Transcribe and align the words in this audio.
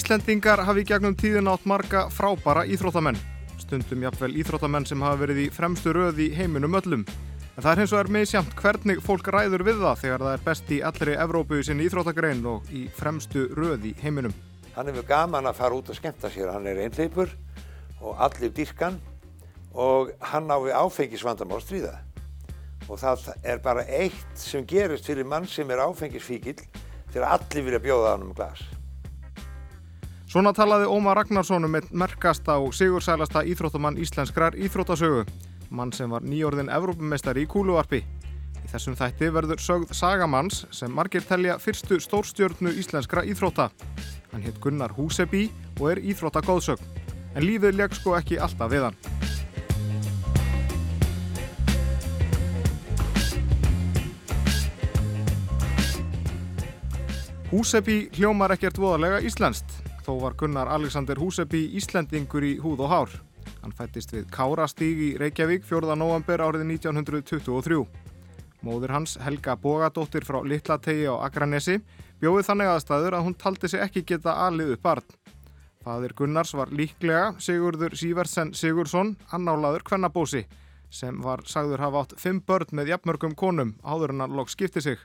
Íslendingar 0.00 0.62
hafi 0.64 0.80
gegnum 0.88 1.12
tíðin 1.12 1.48
átt 1.50 1.66
marga 1.68 2.06
frábara 2.08 2.62
íþróttamenn. 2.64 3.18
Stundum 3.60 4.06
jafnvel 4.06 4.32
íþróttamenn 4.40 4.86
sem 4.88 5.02
hafa 5.04 5.18
verið 5.20 5.40
í 5.42 5.44
fremstu 5.52 5.92
röð 5.92 6.22
í 6.24 6.28
heiminum 6.38 6.78
öllum. 6.78 7.02
En 7.52 7.60
það 7.60 7.68
er 7.72 7.82
hins 7.82 7.92
vegar 7.92 8.10
meðsjamt 8.16 8.54
hvernig 8.56 9.02
fólk 9.04 9.28
ræður 9.28 9.66
við 9.66 9.82
það 9.82 10.00
þegar 10.06 10.24
það 10.24 10.32
er 10.38 10.46
best 10.46 10.72
í 10.72 10.80
allri 10.88 11.18
Evrópu 11.26 11.60
sinni 11.66 11.84
íþróttagrein 11.90 12.40
og 12.48 12.72
í 12.72 12.86
fremstu 12.96 13.44
röð 13.58 13.86
í 13.90 13.94
heiminum. 14.00 14.32
Hann 14.78 14.88
hefur 14.88 15.08
gaman 15.12 15.52
að 15.52 15.60
fara 15.60 15.82
út 15.82 15.92
og 15.92 16.00
skemmta 16.00 16.32
sér. 16.32 16.48
Hann 16.54 16.72
er 16.72 16.80
einleipur 16.86 17.36
og 18.00 18.24
allir 18.24 18.56
dyrkan 18.56 18.96
og 19.76 20.16
hann 20.32 20.48
á 20.48 20.56
við 20.64 20.80
áfengisvandamál 20.80 21.60
stríða. 21.60 21.98
Og 22.88 22.96
það 23.04 23.34
er 23.44 23.60
bara 23.60 23.84
eitt 23.84 24.32
sem 24.48 24.64
gerist 24.64 25.12
fyrir 25.12 25.28
mann 25.28 25.44
sem 25.44 25.68
er 25.68 25.84
áfengisfíkil 25.84 26.56
þegar 27.12 27.34
allir 27.36 27.68
vilja 27.68 27.86
bjóða 27.90 28.14
hann 28.16 28.30
um 28.30 28.36
glas. 28.38 28.64
Svona 30.30 30.52
talaði 30.54 30.86
Ómar 30.86 31.16
Ragnarsson 31.18 31.66
um 31.66 31.72
einn 31.74 31.88
merkasta 31.90 32.54
og 32.62 32.70
sigursælasta 32.78 33.40
íþróttamann 33.50 33.96
íslenskrar 33.98 34.54
íþróttasögu, 34.54 35.24
mann 35.74 35.90
sem 35.90 36.12
var 36.14 36.22
nýjórðin 36.22 36.70
Evrópumeistari 36.70 37.42
í 37.42 37.48
kúluvarpi. 37.50 37.98
Í 38.62 38.70
þessum 38.70 38.94
þætti 38.94 39.32
verður 39.34 39.58
sögð 39.64 39.96
Sagamanns 39.98 40.60
sem 40.70 40.94
margir 40.94 41.26
telja 41.26 41.56
fyrstu 41.58 41.98
stórstjörnu 41.98 42.70
íslenskra 42.78 43.26
íþrótta. 43.26 43.72
Hann 44.30 44.46
hitt 44.46 44.62
Gunnar 44.62 44.94
Húsebí 44.94 45.48
og 45.80 45.96
er 45.96 46.04
íþróttagóðsögn, 46.14 46.86
en 47.34 47.48
lífið 47.48 47.80
legg 47.82 47.98
sko 47.98 48.14
ekki 48.20 48.38
alltaf 48.38 48.70
við 48.70 48.86
hann. 48.86 49.02
Húsebí 57.50 58.04
hljómar 58.14 58.54
ekkert 58.54 58.78
voðalega 58.78 59.24
íslenskt. 59.26 59.79
Þó 60.10 60.16
var 60.18 60.34
Gunnar 60.34 60.66
Alexander 60.66 61.20
Húsebí 61.22 61.60
Íslendingur 61.78 62.42
í 62.42 62.56
húð 62.58 62.80
og 62.82 62.88
hár. 62.90 63.12
Hann 63.60 63.74
fættist 63.78 64.10
við 64.10 64.24
Kárastíg 64.34 64.98
í 65.06 65.10
Reykjavík 65.20 65.62
4. 65.68 65.94
november 65.94 66.42
árið 66.42 66.64
1923. 66.66 67.78
Móður 68.66 68.94
hans, 68.96 69.12
Helga 69.22 69.54
Bogadóttir 69.54 70.26
frá 70.26 70.40
Littlategi 70.42 71.06
á 71.06 71.14
Akranesi, 71.22 71.76
bjóði 72.18 72.42
þannig 72.48 72.72
aðstæður 72.72 73.18
að 73.20 73.24
hún 73.28 73.38
taldi 73.38 73.70
sig 73.70 73.84
ekki 73.86 74.02
geta 74.08 74.34
alið 74.48 74.74
upp 74.74 74.82
barn. 74.88 75.06
Fadir 75.86 76.16
Gunnars 76.18 76.56
var 76.58 76.74
líklega 76.74 77.30
Sigurður 77.38 77.94
Sýversen 77.94 78.50
Sigursson, 78.50 79.14
annálaður 79.30 79.86
kvennabósi, 79.92 80.42
sem 80.90 81.22
var 81.22 81.46
sagður 81.46 81.86
hafa 81.86 82.02
átt 82.02 82.18
fimm 82.18 82.42
börn 82.42 82.74
með 82.74 82.96
jafnmörgum 82.96 83.38
konum 83.38 83.76
áður 83.86 84.16
en 84.16 84.26
að 84.26 84.38
lokk 84.42 84.50
skipti 84.58 84.82
sig. 84.82 84.98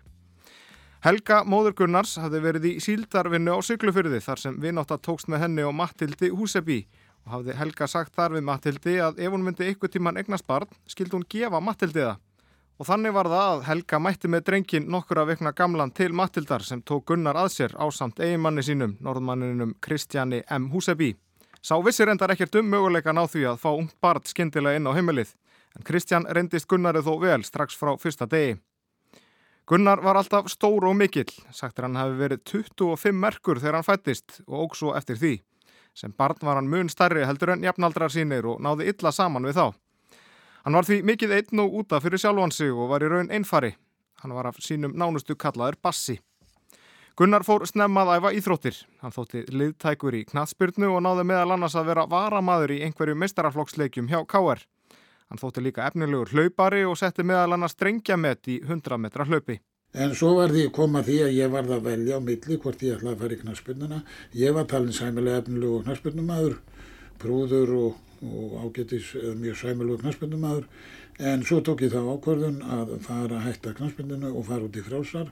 Helga 1.05 1.43
móður 1.45 1.75
Gunnars 1.77 2.15
hafði 2.17 2.39
verið 2.41 2.63
í 2.65 2.69
síldarvinnu 2.81 3.53
á 3.53 3.61
Siglufyrði 3.61 4.17
þar 4.25 4.39
sem 4.41 4.55
vinátt 4.57 4.89
að 4.89 5.03
tókst 5.05 5.27
með 5.29 5.43
henni 5.43 5.61
og 5.61 5.75
Mattildi 5.77 6.31
Húsebí 6.33 6.79
og 7.27 7.35
hafði 7.35 7.57
Helga 7.59 7.87
sagt 7.91 8.15
þar 8.17 8.33
við 8.33 8.47
Mattildi 8.47 8.95
að 9.05 9.21
ef 9.21 9.35
hún 9.35 9.45
myndi 9.45 9.67
ykkur 9.69 9.93
tíman 9.93 10.17
egnast 10.17 10.47
barn 10.49 10.65
skildi 10.89 11.13
hún 11.13 11.27
gefa 11.29 11.61
Mattildi 11.61 12.01
það. 12.01 12.17
Og 12.81 12.89
þannig 12.89 13.13
var 13.19 13.29
það 13.29 13.51
að 13.51 13.63
Helga 13.69 14.01
mætti 14.01 14.33
með 14.33 14.43
drengin 14.49 14.89
nokkur 14.97 15.21
að 15.21 15.31
vekna 15.35 15.53
gamlan 15.53 15.93
til 15.93 16.09
Mattildar 16.09 16.65
sem 16.65 16.81
tók 16.81 17.05
Gunnar 17.13 17.37
að 17.37 17.53
sér 17.59 17.77
á 17.77 17.85
samt 17.93 18.25
eigimanni 18.25 18.65
sínum, 18.65 18.97
norðmanninum 18.97 19.77
Kristjani 19.85 20.41
M. 20.49 20.71
Húsebí. 20.73 21.13
Sá 21.61 21.77
vissir 21.85 22.09
endar 22.09 22.33
ekkert 22.33 22.57
um 22.57 22.73
möguleikan 22.73 23.21
á 23.21 23.29
því 23.29 23.51
að 23.51 23.61
fá 23.61 23.75
ungt 23.75 23.93
barn 24.01 24.25
skindilega 24.25 24.81
inn 24.81 24.89
á 24.89 24.97
heimilið, 24.97 25.37
en 25.77 25.85
Kristjan 25.85 26.25
reyndist 26.25 26.65
Gunnarið 26.65 27.05
þó 27.05 27.19
vel 27.29 27.43
strax 27.45 27.77
frá 27.77 27.93
fyrsta 27.93 28.25
degi. 28.25 28.57
Gunnar 29.67 29.97
var 29.97 30.15
alltaf 30.19 30.45
stór 30.53 30.85
og 30.85 30.93
mikill, 30.93 31.31
sagtur 31.49 31.87
hann 31.87 31.97
hafi 31.97 32.19
verið 32.19 32.41
25 32.51 33.15
merkur 33.17 33.57
þegar 33.57 33.79
hann 33.79 33.87
fættist 33.87 34.43
og 34.45 34.59
óg 34.67 34.75
svo 34.77 34.91
eftir 34.93 35.17
því. 35.17 35.31
Sem 35.97 36.13
barn 36.13 36.37
var 36.45 36.59
hann 36.59 36.69
mun 36.69 36.91
starri 36.91 37.23
heldur 37.25 37.55
en 37.55 37.65
jafnaldrar 37.65 38.13
sínir 38.13 38.45
og 38.45 38.61
náði 38.61 38.91
illa 38.91 39.09
saman 39.15 39.47
við 39.49 39.57
þá. 39.57 39.65
Hann 40.65 40.77
var 40.77 40.85
því 40.85 40.99
mikill 41.09 41.33
einn 41.33 41.63
og 41.63 41.79
útaf 41.81 42.05
fyrir 42.05 42.21
sjálfan 42.21 42.53
sig 42.53 42.69
og 42.69 42.91
var 42.93 43.01
í 43.01 43.09
raun 43.09 43.33
einfari. 43.33 43.73
Hann 44.21 44.35
var 44.37 44.51
af 44.51 44.61
sínum 44.61 44.93
nánustu 44.93 45.33
kallaður 45.33 45.79
Bassi. 45.81 46.19
Gunnar 47.17 47.41
fór 47.47 47.65
snemmað 47.65 48.11
æfa 48.19 48.35
íþróttir. 48.37 48.77
Hann 49.01 49.17
þótti 49.17 49.47
liðtækur 49.49 50.19
í 50.19 50.25
knatsbyrnu 50.29 50.91
og 50.93 51.01
náði 51.07 51.25
meðal 51.25 51.55
annars 51.55 51.77
að 51.79 51.89
vera 51.89 52.05
varamaður 52.11 52.75
í 52.75 52.81
einhverju 52.85 53.17
meistaraflokksleikjum 53.17 54.09
hjá 54.13 54.19
K.R. 54.29 54.61
Hann 55.29 55.41
þótti 55.41 55.63
líka 55.65 55.87
efnilegur 55.89 56.33
hlaupari 56.35 56.83
og 56.85 56.97
setti 56.99 57.25
meðal 57.25 57.55
annars 57.55 57.73
strengjamett 57.73 58.51
í 58.51 58.59
100 58.61 58.99
metra 59.01 59.25
hlaupi. 59.25 59.57
En 59.95 60.11
svo 60.17 60.33
var 60.35 60.51
því 60.51 60.65
koma 60.75 61.01
því 61.07 61.15
að 61.23 61.37
ég 61.37 61.51
varð 61.53 61.77
að 61.77 61.85
velja 61.87 62.17
á 62.19 62.21
milli 62.23 62.57
hvort 62.59 62.81
ég 62.83 62.97
ætlaði 62.97 63.15
að 63.15 63.21
fara 63.23 63.35
í 63.35 63.39
knaspurnuna. 63.41 63.99
Ég 64.35 64.55
var 64.57 64.67
talin 64.67 64.95
sæmilega 64.95 65.41
efnilegu 65.41 65.77
knaspurnumæður, 65.85 66.57
prúður 67.21 67.71
og, 67.77 68.01
og 68.27 68.57
ágættis 68.65 69.13
mjög 69.39 69.57
sæmilegu 69.61 70.01
knaspurnumæður. 70.03 70.67
En 71.31 71.47
svo 71.47 71.61
tók 71.63 71.85
ég 71.85 71.95
þá 71.95 72.01
ákvörðun 72.11 72.59
að 72.75 72.93
fara 73.07 73.39
að 73.39 73.47
hætta 73.47 73.73
knaspurnunu 73.77 74.33
og 74.35 74.45
fara 74.49 74.67
út 74.67 74.75
í 74.75 74.83
frálsar. 74.83 75.31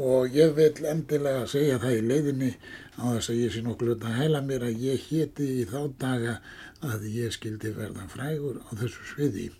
Og 0.00 0.32
ég 0.32 0.54
vil 0.56 0.86
endilega 0.88 1.44
segja 1.52 1.76
það 1.82 1.98
í 1.98 2.04
leiðinni 2.08 2.50
á 2.96 3.12
þess 3.12 3.28
að 3.28 3.40
ég 3.42 3.52
sé 3.52 3.60
nokkuð 3.66 4.06
að 4.08 4.20
heila 4.22 4.40
mér 4.46 4.64
að 4.70 4.86
ég 4.88 5.04
héti 5.10 5.48
í 5.60 5.66
þá 5.68 5.80
daga 6.00 6.38
að 6.82 7.06
ég 7.14 7.34
skildi 7.34 7.72
verða 7.76 8.08
frægur 8.10 8.58
á 8.66 8.70
þessu 8.74 9.04
sviði 9.12 9.50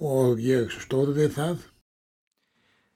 og 0.00 0.40
ég 0.42 0.72
stóð 0.72 1.14
við 1.16 1.32
það. 1.38 1.62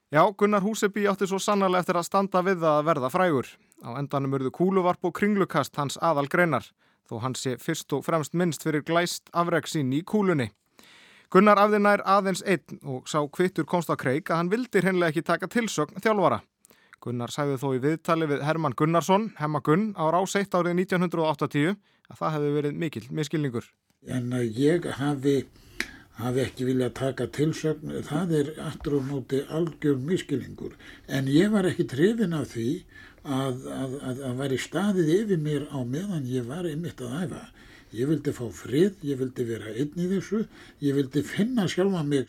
Já, 0.08 0.22
Gunnar 0.36 0.64
Húsebí 0.64 1.04
átti 1.08 1.28
svo 1.28 1.38
sannarlega 1.40 1.84
eftir 1.84 1.98
að 2.00 2.06
standa 2.08 2.42
við 2.44 2.62
að 2.64 2.84
verða 2.88 3.10
frægur. 3.12 3.48
Á 3.84 4.00
endanum 4.00 4.38
urðu 4.38 4.52
kúluvarp 4.56 5.04
og 5.04 5.14
kringlukast 5.18 5.76
hans 5.76 5.98
aðal 6.00 6.28
greinar, 6.32 6.64
þó 7.08 7.20
hans 7.24 7.44
sé 7.44 7.56
fyrst 7.60 7.92
og 7.92 8.06
fremst 8.06 8.32
minnst 8.32 8.64
fyrir 8.64 8.84
glæst 8.84 9.28
afreiksinn 9.32 9.92
í 9.92 10.00
kúlunni. 10.02 10.48
Gunnar 11.28 11.60
afði 11.60 11.82
nær 11.84 12.00
aðeins 12.08 12.40
einn 12.48 12.80
og 12.88 13.08
sá 13.08 13.20
kvittur 13.28 13.68
komst 13.68 13.92
á 13.92 14.00
kreik 14.00 14.30
að 14.30 14.40
hann 14.40 14.52
vildi 14.52 14.80
hennilega 14.80 15.12
ekki 15.12 15.26
taka 15.28 15.48
tilsögn 15.52 16.00
þjálfara. 16.00 16.40
Gunnar 17.04 17.30
sæði 17.30 17.58
þó 17.62 17.68
í 17.76 17.80
viðtali 17.84 18.26
við 18.30 18.42
Herman 18.46 18.74
Gunnarsson, 18.78 19.28
Hemma 19.38 19.60
Gunn, 19.64 19.92
á 19.94 20.04
ráseitt 20.10 20.54
árið 20.58 20.80
1980 20.82 21.76
að 22.10 22.20
það 22.20 22.34
hefði 22.36 22.52
verið 22.56 22.78
mikil 22.82 23.02
miskilningur. 23.14 23.68
En 24.06 24.32
að 24.34 24.58
ég 24.58 24.88
hafi, 24.98 25.34
hafi 26.18 26.42
ekki 26.44 26.66
viljað 26.68 26.96
taka 26.98 27.28
tilsögn, 27.38 27.94
það 28.08 28.34
er 28.40 28.50
aftur 28.66 28.98
og 28.98 29.06
móti 29.10 29.42
algjör 29.46 30.00
miskilningur. 30.08 30.74
En 31.06 31.30
ég 31.30 31.52
var 31.54 31.68
ekki 31.70 31.86
trefin 31.92 32.34
af 32.38 32.50
því 32.54 32.70
að, 33.22 33.62
að, 33.76 33.94
að, 34.00 34.24
að 34.30 34.42
væri 34.42 34.58
staðið 34.62 35.14
yfir 35.20 35.42
mér 35.44 35.68
á 35.70 35.78
meðan 35.84 36.26
ég 36.30 36.48
var 36.50 36.66
einmitt 36.66 37.02
að 37.04 37.14
æfa. 37.24 37.44
Ég 37.96 38.10
vildi 38.10 38.34
fá 38.36 38.44
frið, 38.52 38.98
ég 39.06 39.20
vildi 39.22 39.46
vera 39.48 39.70
einn 39.72 39.94
í 39.96 40.08
þessu, 40.10 40.42
ég 40.84 40.98
vildi 40.98 41.22
finna 41.24 41.68
sjálfa 41.70 42.02
mig. 42.04 42.26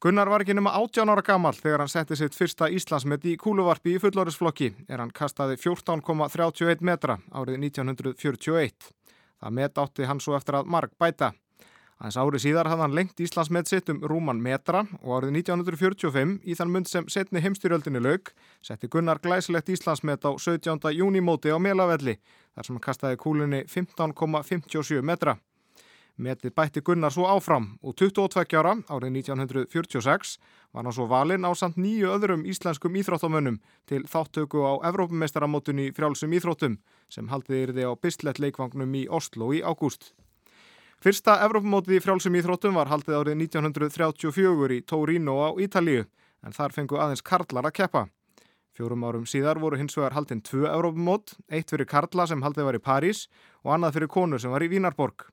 Gunnar 0.00 0.30
var 0.32 0.40
ekki 0.40 0.54
nema 0.56 0.70
18 0.78 1.10
ára 1.12 1.20
gammal 1.20 1.52
þegar 1.52 1.82
hann 1.82 1.90
setti 1.92 2.16
sitt 2.16 2.32
fyrsta 2.32 2.70
Íslandsmet 2.72 3.26
í 3.28 3.34
kúluvarpi 3.36 3.92
í 3.92 3.98
fullorðisflokki 4.00 4.70
er 4.88 5.02
hann 5.02 5.10
kastaði 5.12 5.58
14,31 5.60 6.80
metra 6.88 7.18
árið 7.36 7.58
1941. 7.66 8.86
Það 9.44 9.52
met 9.58 9.80
átti 9.82 10.08
hann 10.08 10.22
svo 10.24 10.38
eftir 10.38 10.56
að 10.56 10.70
mark 10.72 10.94
bæta. 10.96 11.34
Aðeins 12.00 12.16
árið 12.16 12.44
síðar 12.46 12.70
hafði 12.72 12.84
hann 12.86 12.96
lengt 12.96 13.20
Íslandsmet 13.20 13.68
sitt 13.68 13.92
um 13.92 14.00
rúman 14.00 14.40
metra 14.40 14.86
og 15.02 15.18
árið 15.18 15.36
1945 15.42 16.32
í 16.48 16.56
þann 16.56 16.72
mynd 16.72 16.88
sem 16.88 17.12
setni 17.12 17.44
heimstyrjöldinni 17.44 18.00
laug 18.00 18.32
setti 18.64 18.88
Gunnar 18.88 19.20
glæsilegt 19.20 19.68
Íslandsmet 19.68 20.24
á 20.24 20.32
17. 20.32 20.80
júnimóti 20.96 21.52
á 21.52 21.60
Melavelli 21.60 22.16
þar 22.56 22.64
sem 22.64 22.72
hann 22.72 22.86
kastaði 22.88 23.20
kúlunni 23.20 23.66
15,57 23.68 25.04
metra. 25.04 25.36
Metið 26.20 26.52
bætti 26.52 26.80
Gunnar 26.84 27.12
svo 27.14 27.24
áfram 27.32 27.78
og 27.80 27.94
22 27.96 28.58
ára 28.60 28.74
árið 28.92 29.14
1946 29.22 30.34
var 30.74 30.84
hann 30.84 30.92
svo 30.92 31.06
valinn 31.08 31.46
á 31.48 31.52
samt 31.56 31.78
nýju 31.80 32.10
öðrum 32.12 32.42
íslenskum 32.44 32.98
íþróttamönnum 33.00 33.56
til 33.88 34.02
þáttöku 34.04 34.60
á 34.60 34.72
Evrópumeistaramótunni 34.90 35.88
frjálsum 35.96 36.34
íþróttum 36.36 36.76
sem 37.08 37.32
haldið 37.32 37.62
yrði 37.62 37.88
á 37.88 37.92
Bistlet 37.96 38.36
leikvangnum 38.36 38.92
í 39.00 39.06
Oslo 39.08 39.48
í 39.56 39.62
ágúst. 39.64 40.12
Fyrsta 41.00 41.38
Evrópumótið 41.46 41.96
í 41.96 42.04
frjálsum 42.04 42.36
íþróttum 42.36 42.76
var 42.76 42.92
haldið 42.92 43.16
árið 43.16 43.40
1934 43.48 44.76
í 44.76 44.84
Torino 44.84 45.40
á 45.40 45.48
Ítalíu 45.56 46.04
en 46.44 46.52
þar 46.52 46.76
fengu 46.76 47.00
aðeins 47.00 47.24
karlar 47.24 47.72
að 47.72 47.78
keppa. 47.80 48.06
Fjórum 48.76 49.08
árum 49.08 49.24
síðar 49.24 49.56
voru 49.56 49.80
hins 49.80 49.96
vegar 49.96 50.12
haldinn 50.12 50.44
tvö 50.44 50.68
Evrópumót, 50.68 51.32
eitt 51.48 51.72
fyrir 51.72 51.88
karla 51.88 52.28
sem 52.28 52.44
haldið 52.44 52.68
var 52.68 52.76
í 52.76 52.84
París 52.84 53.26
og 53.64 53.72
annað 53.72 53.96
fyrir 53.96 54.12
konur 54.12 54.40
sem 54.40 54.52
var 54.52 54.60
í 54.60 54.68
Vínarborg. 54.68 55.30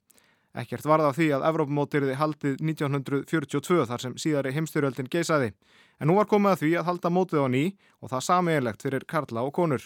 Ekkert 0.57 0.87
varða 0.89 1.11
því 1.13 1.27
að 1.35 1.43
Evrópumótiriði 1.51 2.15
haldið 2.17 2.61
1942 2.65 3.83
þar 3.85 4.01
sem 4.01 4.15
síðari 4.17 4.53
heimstyrjöldin 4.55 5.09
geisaði. 5.13 5.51
En 6.01 6.09
nú 6.09 6.15
var 6.17 6.29
komið 6.31 6.55
að 6.55 6.63
því 6.63 6.71
að 6.79 6.87
halda 6.87 7.11
mótið 7.13 7.45
á 7.45 7.47
ný 7.53 7.63
og 8.01 8.11
það 8.13 8.25
sameigilegt 8.25 8.85
fyrir 8.87 9.05
karla 9.05 9.43
og 9.45 9.53
konur. 9.53 9.85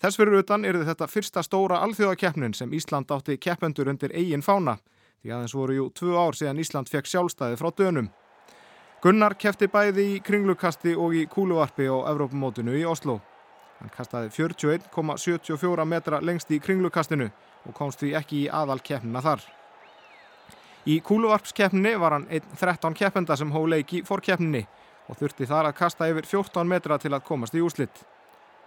Þess 0.00 0.18
fyrir 0.18 0.40
utan 0.40 0.64
er 0.64 0.80
þetta 0.86 1.10
fyrsta 1.12 1.44
stóra 1.44 1.82
alþjóðakeppnin 1.84 2.56
sem 2.56 2.72
Ísland 2.72 3.12
átti 3.12 3.36
keppendur 3.36 3.92
undir 3.92 4.16
eigin 4.16 4.42
fána. 4.42 4.78
Því 5.20 5.36
aðeins 5.36 5.54
voru 5.54 5.76
jú 5.76 5.86
tvö 5.92 6.16
ár 6.16 6.38
síðan 6.40 6.64
Ísland 6.64 6.88
fekk 6.90 7.12
sjálfstæði 7.12 7.60
frá 7.60 7.70
dönum. 7.76 8.08
Gunnar 9.02 9.36
kefti 9.36 9.68
bæði 9.68 10.08
í 10.16 10.20
kringlukasti 10.24 10.96
og 10.96 11.14
í 11.18 11.26
kúluvarpi 11.28 11.86
á 11.90 11.96
Evrópumótinu 12.10 12.74
í 12.80 12.86
Oslo. 12.88 13.20
Hann 13.78 13.92
kastaði 13.92 14.30
41,74 14.34 15.86
metra 15.90 16.20
lengst 16.22 16.50
í 16.54 16.60
kringlukastinu 16.62 17.28
og 17.66 17.74
komst 17.76 18.00
því 18.00 18.14
ekki 18.18 18.44
í 18.46 18.50
aðal 18.50 18.80
keppnina 18.80 19.22
þar. 19.22 19.42
Í 20.82 20.96
kúluvarpskeppninni 21.06 21.94
var 22.00 22.16
hann 22.16 22.24
13 22.58 22.94
keppenda 22.98 23.36
sem 23.38 23.50
hó 23.54 23.60
leiki 23.70 24.00
fór 24.02 24.22
keppninni 24.24 24.64
og 25.06 25.18
þurfti 25.20 25.46
þar 25.46 25.68
að 25.68 25.76
kasta 25.78 26.08
yfir 26.10 26.26
14 26.26 26.66
metra 26.66 26.98
til 26.98 27.12
að 27.14 27.22
komast 27.28 27.54
í 27.54 27.62
úslitt. 27.62 28.02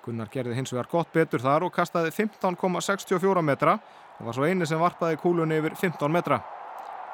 Gunnar 0.06 0.30
gerði 0.32 0.56
hins 0.56 0.72
vegar 0.72 0.88
gott 0.92 1.12
betur 1.12 1.44
þar 1.44 1.66
og 1.68 1.74
kastaði 1.76 2.14
15,64 2.16 3.44
metra 3.44 3.80
og 4.20 4.30
var 4.30 4.38
svo 4.38 4.48
eini 4.48 4.68
sem 4.70 4.80
varpaði 4.80 5.20
kúlunni 5.20 5.60
yfir 5.60 5.76
15 5.82 6.14
metra. 6.14 6.40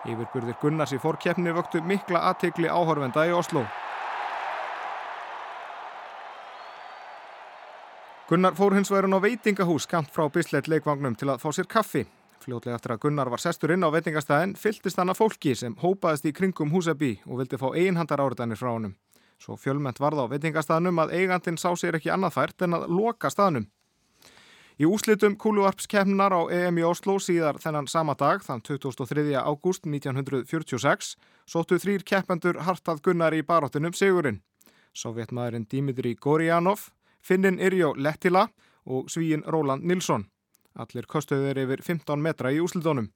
Yfirburðir 0.06 0.58
Gunnars 0.62 0.94
í 0.94 1.02
fórkeppni 1.02 1.54
vöktu 1.56 1.82
mikla 1.86 2.22
aðtikli 2.30 2.70
áhörvenda 2.70 3.26
í 3.26 3.34
Oslo. 3.34 3.66
Gunnar 8.30 8.54
fór 8.56 8.78
hins 8.78 8.94
vegar 8.94 9.10
á 9.10 9.20
veitingahús 9.20 9.90
skamt 9.90 10.14
frá 10.14 10.30
Bislett 10.30 10.70
leikvagnum 10.70 11.18
til 11.18 11.34
að 11.34 11.42
fá 11.42 11.50
sér 11.52 11.68
kaffi. 11.68 12.06
Fljótlega 12.42 12.80
eftir 12.80 12.96
að 12.96 13.04
Gunnar 13.04 13.30
var 13.30 13.42
sestur 13.42 13.74
inn 13.76 13.86
á 13.86 13.94
veitingastæðin 13.94 14.56
fylltist 14.58 14.98
hann 14.98 15.14
af 15.14 15.20
fólki 15.20 15.52
sem 15.58 15.76
hópaðist 15.78 16.26
í 16.26 16.34
kringum 16.34 16.72
húsabí 16.74 17.20
og 17.28 17.42
vildi 17.42 17.60
fá 17.62 17.68
einhandar 17.78 18.24
áriðanir 18.24 18.58
frá 18.58 18.72
honum. 18.72 18.96
Svo 19.38 19.58
fjölmend 19.62 20.02
varð 20.02 20.24
á 20.26 20.32
veitingastæðinum 20.32 21.04
að 21.04 21.14
eigandin 21.20 21.60
sá 21.62 21.70
sér 21.78 22.00
ekki 22.00 22.10
annað 22.14 22.36
fært 22.40 22.66
en 22.66 22.78
að 22.80 22.88
loka 22.90 23.30
staðnum. 23.30 23.68
Í 24.82 24.88
úslitum 24.90 25.36
kúluarpskemnar 25.38 26.34
á 26.34 26.42
EM 26.50 26.82
í 26.82 26.86
Oslo 26.88 27.20
síðar 27.22 27.60
þennan 27.62 27.90
sama 27.92 28.16
dag, 28.18 28.42
þann 28.42 28.64
23. 28.66 29.36
ágúst 29.38 29.86
1946, 29.86 31.14
sóttu 31.46 31.78
þrýr 31.78 32.02
keppendur 32.02 32.64
hartað 32.66 33.04
Gunnar 33.06 33.38
í 33.38 33.44
baróttunum 33.46 33.94
Sigurinn. 33.94 34.42
Sovjetmaðurinn 34.98 35.70
Dimitri 35.70 36.16
Gorjanov, 36.18 36.90
Finnin 37.22 37.62
Irjó 37.62 37.94
Lettila 37.94 38.48
og 38.90 39.12
svíin 39.14 39.46
Róland 39.46 39.86
Nilsson. 39.86 40.26
Allir 40.80 41.08
kostuður 41.08 41.60
yfir 41.66 41.84
15 41.84 42.22
metra 42.22 42.52
í 42.52 42.62
úslitónum. 42.64 43.10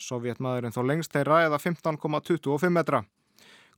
Sovjetmaðurinn 0.00 0.74
þó 0.74 0.82
lengst 0.88 1.12
þeirra 1.12 1.44
eða 1.48 1.58
15,25 1.60 2.72
metra. 2.72 3.04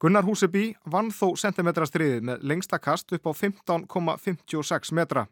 Gunnar 0.00 0.26
Húseby 0.26 0.74
vann 0.84 1.08
þó 1.08 1.32
centimetrastriðið 1.40 2.24
með 2.28 2.42
lengsta 2.44 2.78
kast 2.78 3.12
upp 3.16 3.30
á 3.30 3.32
15,56 3.32 4.92
metra 4.92 5.26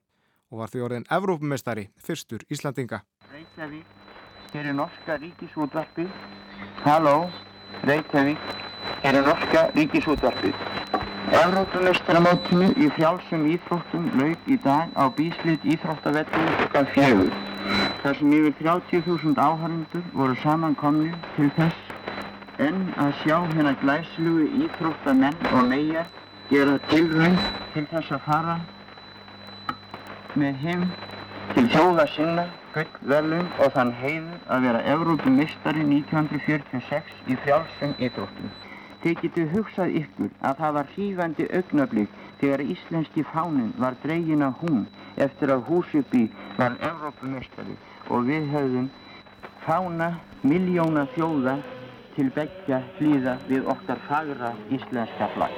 og 0.50 0.62
var 0.62 0.70
því 0.72 0.84
orðin 0.86 1.06
Evrópumestari 1.12 1.88
fyrstur 2.00 2.44
Íslandinga. 2.48 3.02
Reykjavík, 3.32 3.86
hér 4.54 4.70
er 4.70 4.76
norska 4.78 5.18
ríkisútvarpið. 5.20 6.10
Halló, 6.84 7.16
Reykjavík, 7.84 8.52
hér 9.04 9.20
er 9.20 9.26
norska 9.28 9.66
ríkisútvarpið. 9.76 10.62
Evrópumestaramótinu 11.34 12.70
í 12.78 12.92
frjálsum 12.94 13.48
íþróttum 13.50 14.12
lauk 14.20 14.48
í 14.48 14.60
dag 14.64 14.92
á 14.96 15.04
bíslit 15.16 15.64
íþróttavettum 15.74 16.52
okkar 16.68 16.88
fjögur. 16.94 17.53
Þar 18.02 18.16
sem 18.18 18.32
yfir 18.36 18.54
30.000 18.60 19.38
áhörundur 19.40 20.02
voru 20.12 20.34
samankomni 20.42 21.12
til 21.36 21.50
þess 21.56 21.94
en 22.64 22.82
að 23.00 23.14
sjá 23.22 23.38
hérna 23.54 23.72
glæslugu 23.80 24.48
íþróttamenn 24.66 25.38
og 25.50 25.70
megar 25.70 26.10
gera 26.50 26.74
tilraun 26.90 27.38
til 27.72 27.86
þess 27.94 28.12
að 28.16 28.26
fara 28.26 28.58
með 30.42 30.60
heim 30.66 30.84
til 31.54 31.64
þjóða 31.72 32.06
sinna 32.12 32.44
gullverlun 32.74 33.48
og 33.64 33.72
þann 33.78 33.94
heiður 34.02 34.44
að 34.50 34.68
vera 34.68 34.84
Evrópumistari 34.94 35.88
1946 35.88 37.16
í 37.30 37.38
frjálsum 37.46 37.96
íþróttum. 37.96 38.52
Þið 39.04 39.18
getur 39.22 39.50
hugsað 39.52 39.98
ykkur 40.02 40.30
að 40.48 40.60
það 40.60 40.76
var 40.78 40.92
hrífandi 40.94 41.48
augnablík 41.58 42.20
þegar 42.44 42.60
íslenski 42.60 43.22
fánin 43.32 43.72
var 43.80 43.94
dregin 44.02 44.44
á 44.44 44.52
hún 44.60 44.84
eftir 45.16 45.48
að 45.54 45.64
Húsubí 45.68 46.26
var 46.58 46.76
Evrópumistari 46.90 47.76
og 48.12 48.28
við 48.28 48.50
höfðum 48.52 48.90
fána 49.64 50.10
miljóna 50.44 51.06
þjóða 51.16 51.56
til 52.18 52.28
begja 52.36 52.82
hlýða 52.98 53.38
við 53.48 53.70
okkar 53.76 54.04
fagra 54.10 54.52
íslenska 54.76 55.30
flagg. 55.38 55.56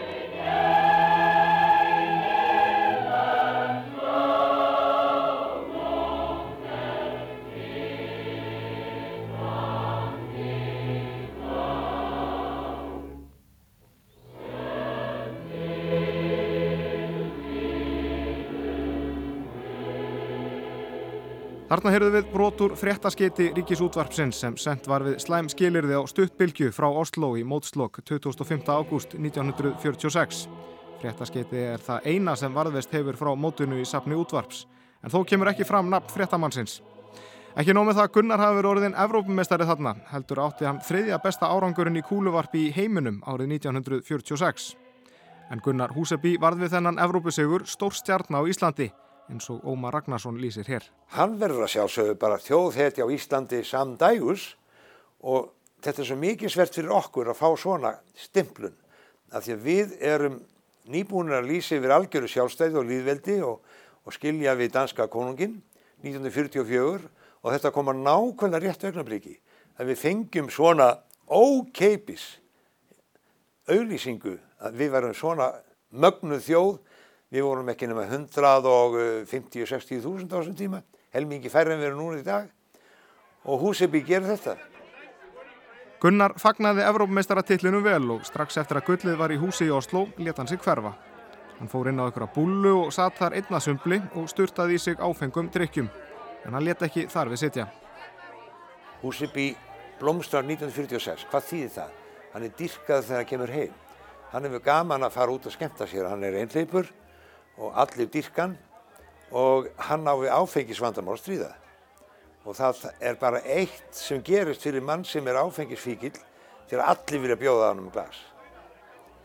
Þarna 21.67 21.91
heyrðu 21.91 22.09
við 22.15 22.27
brotur 22.31 22.73
fréttaskeiti 22.79 23.49
Ríkisútvarpsins 23.57 24.39
sem 24.39 24.55
sendt 24.63 24.85
var 24.87 25.03
við 25.03 25.17
slæm 25.19 25.49
skilirði 25.51 25.97
á 25.99 26.03
stuttbylgju 26.07 26.69
frá 26.71 26.87
Oslo 26.87 27.33
í 27.35 27.41
mótslokk 27.43 28.05
25. 28.07 28.69
ágúst 28.71 29.17
1946. 29.19 30.45
Fréttaskeiti 31.01 31.65
er 31.73 31.83
það 31.83 32.05
eina 32.07 32.37
sem 32.39 32.55
varðvest 32.55 32.95
hefur 32.95 33.19
frá 33.19 33.33
mótunu 33.35 33.81
í 33.83 33.87
sapni 33.89 34.15
útvarps, 34.15 34.61
en 35.03 35.11
þó 35.11 35.25
kemur 35.27 35.51
ekki 35.51 35.67
fram 35.67 35.91
nafn 35.91 36.13
fréttamannsins. 36.15 36.77
Ekki 37.59 37.75
nómið 37.75 37.99
það 37.99 38.07
að 38.07 38.15
Gunnar 38.15 38.45
verið 38.45 38.69
orðin 38.71 38.95
Evrópumestari 39.03 39.67
þarna, 39.67 39.97
heldur 40.13 40.43
átti 40.45 40.69
hann 40.69 40.79
þriðja 40.87 41.19
besta 41.25 41.49
árangurinn 41.51 41.99
í 41.99 42.05
kúluvarpi 42.07 42.69
í 42.69 42.75
heiminum 42.77 43.19
árið 43.27 43.57
1946. 43.57 44.69
En 45.51 45.65
Gunnar 45.67 45.99
Húseby 45.99 46.37
varð 46.39 46.63
við 46.63 46.77
þennan 46.77 47.03
Evrópusegur 47.03 47.67
stór 47.67 47.99
stjarn 47.99 48.39
á 48.39 48.47
Íslandi 48.47 48.93
eins 49.31 49.49
og 49.51 49.65
Ómar 49.67 49.95
Ragnarsson 49.97 50.39
lýsir 50.41 50.67
hér. 50.69 50.87
Hann 51.17 51.37
verður 51.41 51.67
að 51.67 51.75
sjálfsögðu 51.75 52.17
bara 52.21 52.41
þjóðhetja 52.43 53.07
á 53.07 53.09
Íslandi 53.15 53.63
samdægus 53.67 54.49
og 55.27 55.53
þetta 55.85 56.03
er 56.03 56.09
svo 56.11 56.19
mikið 56.21 56.53
svert 56.53 56.77
fyrir 56.77 56.95
okkur 56.95 57.33
að 57.33 57.41
fá 57.41 57.49
svona 57.59 57.95
stimplun 58.19 58.77
af 59.35 59.45
því 59.45 59.57
að 59.57 59.65
við 59.67 59.97
erum 60.07 60.39
nýbúinir 60.91 61.41
að 61.41 61.51
lýsa 61.51 61.79
yfir 61.79 61.95
algjöru 61.97 62.31
sjálfstæði 62.31 62.79
og 62.79 62.89
líðveldi 62.91 63.39
og, 63.47 63.61
og 64.07 64.15
skilja 64.15 64.55
við 64.59 64.75
danska 64.77 65.09
konungin 65.11 65.59
1944 66.05 67.11
og 67.43 67.53
þetta 67.55 67.73
koma 67.75 67.95
nákvæmlega 67.97 68.63
rétt 68.71 68.87
augnabliki 68.87 69.37
að 69.77 69.91
við 69.91 70.03
fengjum 70.03 70.51
svona 70.53 70.93
ókeipis 71.27 72.37
auðlýsingu 73.67 74.37
að 74.63 74.79
við 74.79 74.93
verðum 74.95 75.17
svona 75.19 75.51
mögnuð 75.91 76.45
þjóð 76.47 76.77
Við 77.27 77.43
vorum 77.43 77.67
ekki 77.73 77.89
nema 77.91 78.05
150-60 78.07 79.99
þúsund 80.05 80.31
á 80.31 80.39
þessum 80.39 80.55
tíma, 80.59 80.79
helmingi 81.11 81.51
færri 81.51 81.75
en 81.75 81.81
við 81.81 81.89
erum 81.89 82.05
núna 82.05 82.21
í 82.21 82.27
dag 82.27 82.53
og 83.47 83.63
Húseby 83.63 84.03
gerir 84.07 84.29
þetta. 84.31 84.55
Gunnar 86.03 86.37
fagnaði 86.39 86.85
Evrópmeistaratillinum 86.87 87.83
vel 87.83 88.13
og 88.15 88.27
strax 88.29 88.59
eftir 88.61 88.79
að 88.79 88.87
gullið 88.91 89.19
var 89.19 89.33
í 89.35 89.39
húsi 89.41 89.67
í 89.67 89.73
Oslo 89.75 90.05
leta 90.19 90.43
hann 90.43 90.51
sig 90.51 90.61
hverfa. 90.63 90.93
Hann 91.57 91.71
fór 91.73 91.89
inn 91.91 91.99
á 91.99 92.07
ykkur 92.07 92.27
að 92.27 92.35
búlu 92.37 92.75
og 92.85 92.93
satt 92.95 93.17
þar 93.19 93.35
einna 93.39 93.61
sumbli 93.65 93.99
og 94.15 94.29
styrtaði 94.31 94.77
í 94.77 94.83
sig 94.83 95.01
áfengum 95.01 95.49
drikkjum, 95.51 95.89
en 96.45 96.55
hann 96.55 96.67
leta 96.67 96.87
ekki 96.87 97.09
þar 97.11 97.33
við 97.33 97.43
sitja. 97.43 97.67
Húseby 99.01 99.49
blómstrar 99.99 100.45
1946, 100.45 101.27
hvað 101.33 101.49
þýðir 101.49 101.75
það? 101.79 101.97
Hann 102.35 102.47
er 102.47 102.55
dyrkað 102.61 103.09
þegar 103.09 103.23
hann 103.23 103.31
kemur 103.33 103.55
heim. 103.57 103.75
Hann 104.31 104.47
hefur 104.47 104.65
gaman 104.69 105.07
að 105.07 105.17
fara 105.17 105.33
út 105.33 105.49
og 105.49 105.55
skemta 105.55 105.89
sér, 105.89 106.11
hann 106.11 106.27
er 106.27 106.39
einleipur 106.43 106.93
og 107.59 107.73
allir 107.75 108.09
dyrkan 108.13 108.57
og 109.31 109.69
hann 109.89 110.07
á 110.07 110.15
við 110.15 110.33
áfengisvandamál 110.35 111.19
stríða. 111.21 111.53
Og 112.47 112.55
það 112.55 112.87
er 113.01 113.19
bara 113.19 113.43
eitt 113.43 113.91
sem 113.97 114.23
gerist 114.23 114.63
fyrir 114.63 114.85
mann 114.85 115.05
sem 115.05 115.27
er 115.27 115.41
áfengisfíkil 115.41 116.15
að 116.71 116.83
allir 116.83 117.23
vilja 117.23 117.39
bjóða 117.41 117.71
hann 117.71 117.85
um 117.85 117.91
glas. 117.95 118.19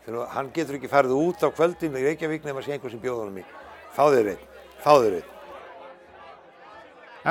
Fyrir 0.06 0.26
hann 0.34 0.50
getur 0.54 0.78
ekki 0.78 0.90
farið 0.90 1.14
út 1.14 1.44
á 1.46 1.48
kvöldin 1.54 1.94
í 1.98 2.06
Reykjavík 2.08 2.42
nefn 2.46 2.58
að 2.58 2.66
sé 2.66 2.74
einhver 2.74 2.90
sem 2.90 3.02
bjóða 3.02 3.26
hann 3.26 3.36
um 3.36 3.38
í. 3.42 3.44
Fáður 3.94 4.32
einn, 4.32 4.48
fáður 4.82 5.18
einn. 5.20 5.30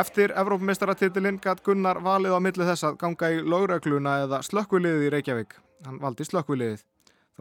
Eftir 0.02 0.32
Evrópumestaratitilinn 0.40 1.42
gætt 1.44 1.66
Gunnar 1.66 2.00
valið 2.00 2.38
á 2.38 2.40
milli 2.40 2.68
þess 2.70 2.88
að 2.88 3.02
ganga 3.02 3.32
í 3.34 3.42
lögregluna 3.44 4.22
eða 4.24 4.40
slökkviliðið 4.48 5.08
í 5.10 5.12
Reykjavík. 5.18 5.58
Hann 5.84 6.00
valdi 6.00 6.28
slökkviliðið. 6.30 6.86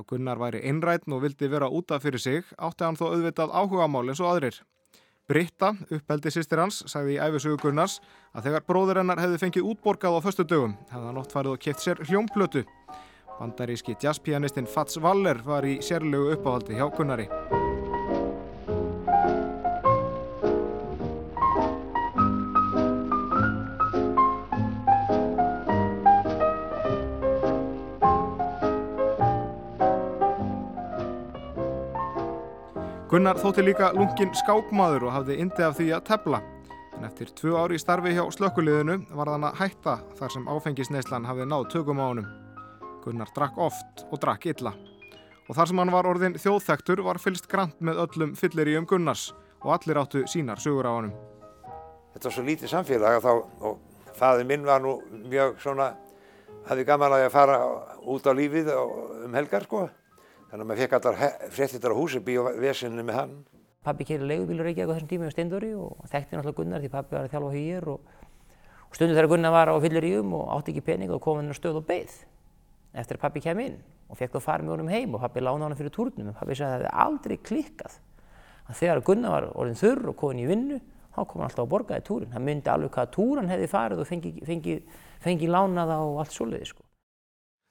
Þó 0.00 0.06
Gunnar 0.14 0.38
væri 0.40 0.62
einrætn 0.64 1.12
og 1.12 1.26
vildi 1.26 1.48
vera 1.52 1.66
útaf 1.68 2.06
fyrir 2.06 2.22
sig, 2.22 2.46
átti 2.56 2.86
hann 2.86 2.96
þó 2.96 3.10
auðvitað 3.10 3.52
áhugamál 3.52 4.08
eins 4.08 4.22
og 4.24 4.30
aðrir. 4.30 4.56
Britta, 5.28 5.74
uppeldi 5.92 6.32
sýstir 6.32 6.62
hans, 6.62 6.80
sagði 6.88 7.18
í 7.18 7.20
æfisugu 7.20 7.60
Gunnars 7.60 7.98
að 8.32 8.48
þegar 8.48 8.66
bróður 8.70 9.02
hennar 9.02 9.20
hefði 9.20 9.42
fengið 9.44 9.70
útborgað 9.74 10.16
á 10.16 10.20
föstu 10.24 10.48
dögum, 10.48 10.78
hefði 10.88 11.10
hann 11.10 11.20
oft 11.20 11.36
farið 11.36 11.58
og 11.58 11.64
kæft 11.66 11.84
sér 11.84 12.00
hljómplötu. 12.08 12.64
Bandaríski 13.36 13.98
jazzpianistinn 14.00 14.72
Fats 14.72 14.96
Waller 14.96 15.44
var 15.44 15.68
í 15.68 15.76
sérlegu 15.84 16.32
uppáhaldi 16.32 16.80
hjá 16.80 16.88
Gunnari. 16.96 17.28
Gunnar 33.10 33.40
þótti 33.42 33.64
líka 33.66 33.88
lungin 33.90 34.30
skákmaður 34.38 35.08
og 35.08 35.10
hafði 35.10 35.40
indi 35.42 35.64
af 35.66 35.72
því 35.74 35.88
að 35.96 36.04
tefla. 36.06 36.38
En 36.94 37.08
eftir 37.08 37.32
tvö 37.34 37.56
ári 37.58 37.74
í 37.74 37.80
starfi 37.82 38.12
hjá 38.14 38.22
slökkuliðinu 38.36 39.00
var 39.18 39.32
þann 39.32 39.46
að 39.48 39.56
hætta 39.58 39.94
þar 40.20 40.32
sem 40.36 40.44
áfengisneislan 40.46 41.26
hafði 41.26 41.48
náð 41.50 41.66
tökum 41.72 41.98
á 41.98 42.06
honum. 42.06 42.28
Gunnar 43.02 43.32
drakk 43.34 43.58
oft 43.58 44.04
og 44.06 44.22
drakk 44.22 44.46
illa. 44.52 44.76
Og 45.48 45.58
þar 45.58 45.72
sem 45.72 45.82
hann 45.82 45.90
var 45.90 46.06
orðin 46.06 46.38
þjóðþektur 46.38 47.02
var 47.02 47.18
fylst 47.18 47.50
grant 47.50 47.82
með 47.82 47.98
öllum 48.04 48.38
fyllir 48.38 48.70
í 48.70 48.78
um 48.78 48.86
Gunnars 48.86 49.32
og 49.64 49.74
allir 49.74 49.98
áttu 49.98 50.22
sínar 50.30 50.62
sugur 50.62 50.86
á 50.86 50.94
honum. 50.94 51.16
Þetta 52.14 52.28
var 52.28 52.36
svo 52.38 52.46
lítið 52.46 52.74
samfélag 52.76 53.22
þá, 53.26 53.32
og 53.66 54.14
faði 54.22 54.46
minn 54.46 54.70
var 54.70 54.86
nú 54.86 55.00
mjög 55.26 55.58
svona, 55.66 55.96
hafði 56.70 56.86
gaman 56.86 57.18
að 57.18 57.26
ég 57.26 57.34
fara 57.34 57.58
út 58.06 58.30
á 58.30 58.32
lífið 58.38 58.70
um 58.78 59.34
helgar 59.34 59.66
sko. 59.66 59.88
Þannig 60.50 60.64
að 60.64 60.68
maður 60.68 60.80
fekk 60.82 60.94
allar 60.96 61.18
fréttitar 61.54 61.92
á 61.94 62.00
húsibí 62.00 62.34
og 62.40 62.48
vesinni 62.58 63.04
með 63.06 63.18
hann. 63.20 63.34
Pappi 63.86 64.04
keirir 64.08 64.26
leigubílur 64.26 64.66
Reykjavík 64.66 64.90
á 64.90 64.94
þessum 64.96 65.10
tíma 65.12 65.28
með 65.28 65.34
Steindóri 65.36 65.68
og 65.78 66.08
þekkti 66.10 66.36
náttúrulega 66.36 66.58
Gunnar 66.58 66.82
því 66.82 66.90
pappi 66.90 67.16
var 67.16 67.28
að 67.28 67.36
þjálfa 67.36 67.52
hýr 67.54 67.86
og, 67.92 68.10
og 68.90 68.98
stundu 68.98 69.14
þegar 69.14 69.30
Gunnar 69.30 69.54
var 69.54 69.70
á 69.70 69.76
fyllir 69.80 70.06
í 70.08 70.10
um 70.18 70.34
og 70.40 70.50
átti 70.56 70.74
ekki 70.74 70.82
pening 70.90 71.14
og 71.14 71.22
kom 71.22 71.38
hann 71.38 71.54
á 71.54 71.56
stöð 71.56 71.78
og 71.80 71.86
beigð 71.86 72.18
eftir 72.98 73.16
að 73.16 73.22
pappi 73.22 73.44
kem 73.46 73.62
inn 73.62 73.78
og 74.10 74.18
fekk 74.18 74.34
þú 74.34 74.42
farið 74.44 74.66
með 74.66 74.74
honum 74.74 74.90
heim 74.90 75.14
og 75.14 75.22
pappi 75.22 75.46
lána 75.46 75.68
hann 75.68 75.78
fyrir 75.78 75.94
túrnum 75.94 76.28
en 76.32 76.36
pappi 76.36 76.58
sagði 76.58 76.66
að 76.66 76.74
það 76.74 76.90
hefði 76.90 77.06
aldrei 77.06 77.36
klikkað 77.46 77.96
að 78.66 78.78
þegar 78.82 79.04
Gunnar 79.06 79.36
var 79.36 79.48
orðin 79.54 79.80
þurr 79.80 80.10
og 80.10 80.18
komin 80.18 80.42
í 80.42 80.50
vinnu 80.50 80.82
þá 81.14 81.20
kom 81.22 81.40
hann 81.40 81.48
alltaf 81.48 81.64
að 81.64 81.72
borga 81.76 82.02
í 82.02 82.06
túrin 82.10 82.34
hann 82.34 82.46
myndi 82.50 82.74
alveg 82.74 82.92
hvaða 82.98 83.14
túr 83.14 83.40
hann 83.40 83.50
hefði 83.54 83.70
farið 83.70 84.02
og 84.02 84.10
fengi, 84.10 84.36
fengi, 84.44 84.78
fengi 85.22 85.50
lánaða 85.50 86.02
og 86.04 86.20
allt 86.24 86.34
svoleiði 86.34 86.72
sko. 86.74 86.89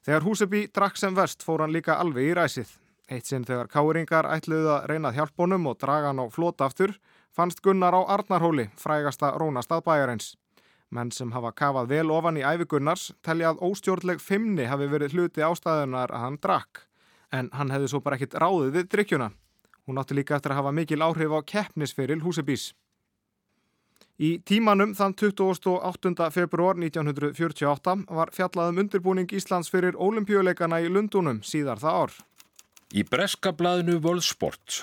Þegar 0.05 0.23
Húseby 0.23 0.67
drakk 0.71 0.97
sem 0.97 1.15
verst 1.15 1.43
fór 1.43 1.65
hann 1.65 1.73
líka 1.75 1.97
alveg 1.99 2.31
í 2.31 2.35
ræsið. 2.37 2.69
Eitt 3.09 3.25
sinn 3.25 3.45
þegar 3.45 3.67
káringar 3.67 4.27
ætluði 4.29 4.69
að 4.69 4.85
reyna 4.91 5.11
honum 5.37 5.67
og 5.67 5.79
draga 5.81 6.11
hann 6.11 6.21
á 6.21 6.25
flót 6.29 6.61
aftur 6.61 6.93
fannst 7.35 7.61
Gunnar 7.61 7.93
á 7.93 8.01
Arnarhóli, 8.15 8.69
frægasta 8.77 9.33
rónastað 9.37 9.83
bæjarins. 9.83 10.35
Menn 10.89 11.11
sem 11.11 11.31
hafa 11.31 11.51
kafað 11.51 11.89
vel 11.89 12.11
ofan 12.11 12.37
í 12.37 12.45
æfi 12.45 12.65
Gunnars 12.65 13.11
telja 13.21 13.51
að 13.51 13.61
óstjórnleg 13.67 14.21
fimmni 14.21 14.65
hafi 14.65 14.87
verið 14.89 15.13
hluti 15.13 15.43
ástæðunar 15.45 16.09
að 16.09 16.23
hann 16.23 16.39
drakk. 16.41 16.85
En 17.31 17.49
hann 17.53 17.69
hefði 17.69 17.91
svo 17.91 18.01
bara 18.01 18.17
ekkit 18.17 18.37
ráðið 18.41 18.71
við 18.77 18.89
drikkjuna. 18.95 19.29
Hún 19.85 20.01
átti 20.01 20.17
líka 20.17 20.37
eftir 20.37 20.55
að 20.55 20.61
hafa 20.61 20.71
mikil 20.73 21.01
áhrif 21.05 21.35
á 21.35 21.39
keppnisferil 21.45 22.23
Húsebís. 22.25 22.71
Í 24.19 24.33
tímanum 24.43 24.91
þann 24.99 25.13
28. 25.15 26.25
februar 26.35 26.75
1948 26.75 27.93
var 28.11 28.31
fjallaðum 28.35 28.81
undirbúning 28.83 29.31
Íslands 29.31 29.71
fyrir 29.71 29.95
ólimpíuleikana 29.95 30.81
í 30.83 30.89
Lundunum 30.91 31.39
síðar 31.39 31.79
það 31.79 31.99
ár. 32.01 32.15
Í 32.91 33.05
breska 33.07 33.53
blaðinu 33.55 33.95
World 34.03 34.25
Sports, 34.27 34.81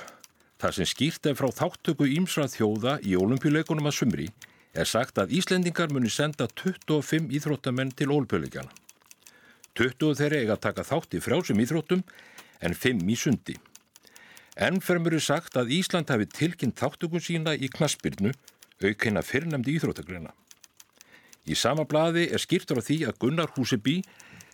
þar 0.56 0.76
sem 0.78 0.88
skýrt 0.88 1.28
er 1.28 1.36
frá 1.36 1.50
þáttöku 1.52 2.08
ímsra 2.16 2.46
þjóða 2.48 2.96
í 3.04 3.12
ólimpíuleikunum 3.18 3.90
að 3.90 3.96
sumri, 3.98 4.30
er 4.72 4.88
sagt 4.88 5.20
að 5.20 5.36
Íslendingar 5.36 5.92
muni 5.92 6.08
senda 6.08 6.48
25 6.48 7.28
íþróttamenn 7.36 7.92
til 7.92 8.08
ólimpíuleikana. 8.14 8.72
20 9.76 10.16
þeirra 10.16 10.40
eiga 10.40 10.56
að 10.56 10.64
taka 10.70 10.88
þátt 10.88 11.16
í 11.18 11.20
frjálsum 11.20 11.60
íþróttum 11.60 12.04
en 12.64 12.72
5 12.72 13.04
í 13.04 13.16
sundi. 13.20 13.60
Ennfermur 14.56 15.12
er 15.12 15.20
sagt 15.20 15.56
að 15.60 15.74
Ísland 15.76 16.08
hafi 16.08 16.24
tilkynnt 16.32 16.80
þáttökun 16.80 17.20
sína 17.20 17.52
í 17.52 17.68
knaspirnu 17.68 18.32
aukina 18.82 19.22
fyrrnemdi 19.24 19.76
íþróttagrina. 19.76 20.32
Í 21.46 21.54
sama 21.54 21.86
blaði 21.86 22.26
er 22.34 22.42
skýrtur 22.42 22.80
á 22.82 22.86
því 22.86 22.96
að 23.06 23.18
Gunnar 23.22 23.52
Húsebí 23.54 24.00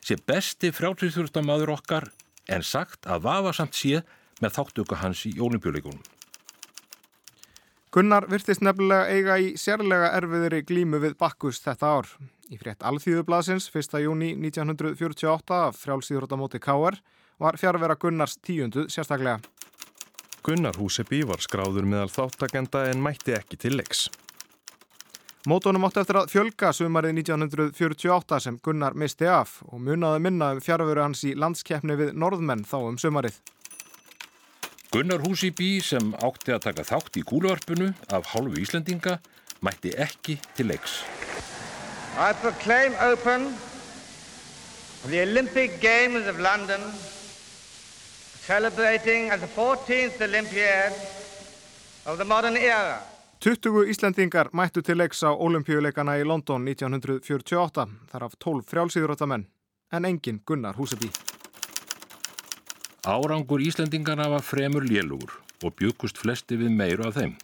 sé 0.04 0.18
besti 0.26 0.72
frjálsýþjóðstamaður 0.74 1.72
okkar 1.76 2.10
en 2.52 2.64
sagt 2.66 3.06
að 3.06 3.24
vafa 3.28 3.54
samt 3.56 3.78
sé 3.78 4.02
með 4.42 4.58
þáttöku 4.58 4.98
hans 5.00 5.22
í 5.30 5.36
ólimpíuleikunum. 5.40 6.02
Gunnar 7.92 8.24
virtist 8.28 8.62
nefnilega 8.64 9.08
eiga 9.12 9.34
í 9.36 9.50
sérlega 9.60 10.14
erfiðri 10.16 10.62
glímu 10.64 11.00
við 11.02 11.16
Bakkus 11.20 11.60
þetta 11.60 11.90
ár. 11.98 12.06
Í 12.52 12.56
frétt 12.60 12.84
Alþýðublasins 12.88 13.68
1. 13.68 13.98
júni 14.04 14.32
1948 14.36 15.58
af 15.68 15.76
frjálsýþjóðstamóti 15.80 16.60
K.R. 16.60 16.96
var 17.40 17.60
fjárvera 17.60 17.96
Gunnars 18.00 18.38
tíundu 18.40 18.86
sérstaklega. 18.92 19.40
Gunnar 20.42 20.74
Húsebí 20.74 21.20
var 21.22 21.38
skráður 21.38 21.86
meðal 21.86 22.10
þáttakenda 22.10 22.88
en 22.90 23.02
mætti 23.02 23.36
ekki 23.36 23.54
til 23.62 23.76
leiks. 23.78 24.08
Mótonum 25.46 25.86
átti 25.86 26.02
eftir 26.02 26.18
að 26.18 26.32
fjölga 26.32 26.72
sumarið 26.74 27.20
1948 27.20 28.40
sem 28.42 28.56
Gunnar 28.62 28.96
misti 28.98 29.28
af 29.30 29.60
og 29.68 29.78
munaði 29.86 30.24
minna 30.26 30.48
um 30.56 30.62
fjárveru 30.62 31.04
hans 31.04 31.22
í 31.30 31.36
landskeppni 31.38 31.94
við 31.98 32.10
norðmenn 32.18 32.66
þá 32.66 32.76
um 32.80 32.98
sumarið. 32.98 33.38
Gunnar 34.90 35.22
Húsebí 35.22 35.76
sem 35.78 36.10
átti 36.18 36.56
að 36.56 36.66
taka 36.66 36.88
þátt 36.90 37.22
í 37.22 37.24
kúluvarpunu 37.26 37.92
af 38.10 38.34
hálfu 38.34 38.58
Íslendinga 38.64 39.20
mætti 39.62 39.94
ekki 39.94 40.40
til 40.58 40.72
leiks. 40.74 41.04
I 42.18 42.34
proclaim 42.42 42.98
open 42.98 43.52
the 45.06 45.22
Olympic 45.22 45.78
Games 45.80 46.26
of 46.26 46.42
London 46.42 46.82
celebrating 48.46 49.30
as 49.30 49.40
the 49.40 49.46
14th 49.46 50.20
Olympiad 50.20 50.92
of 52.06 52.18
the 52.18 52.24
modern 52.24 52.56
era. 52.56 52.98
20 53.40 53.86
Íslendingar 53.86 54.48
mættu 54.52 54.82
til 54.82 54.98
leiks 54.98 55.22
á 55.22 55.30
olimpíuleikana 55.30 56.16
í 56.18 56.24
London 56.26 56.66
1948, 56.66 57.86
þar 58.10 58.26
af 58.26 58.34
12 58.38 58.66
frjálsýðuróttamenn, 58.70 59.46
en 59.92 60.04
engin 60.04 60.42
Gunnar 60.46 60.74
Húsebí. 60.74 61.10
Árangur 63.06 63.62
Íslendingarna 63.62 64.28
var 64.30 64.42
fremur 64.42 64.86
lélugur 64.86 65.38
og 65.62 65.74
byggust 65.78 66.18
flesti 66.18 66.58
við 66.58 66.74
meiru 66.74 67.06
af 67.06 67.18
þeim. 67.18 67.34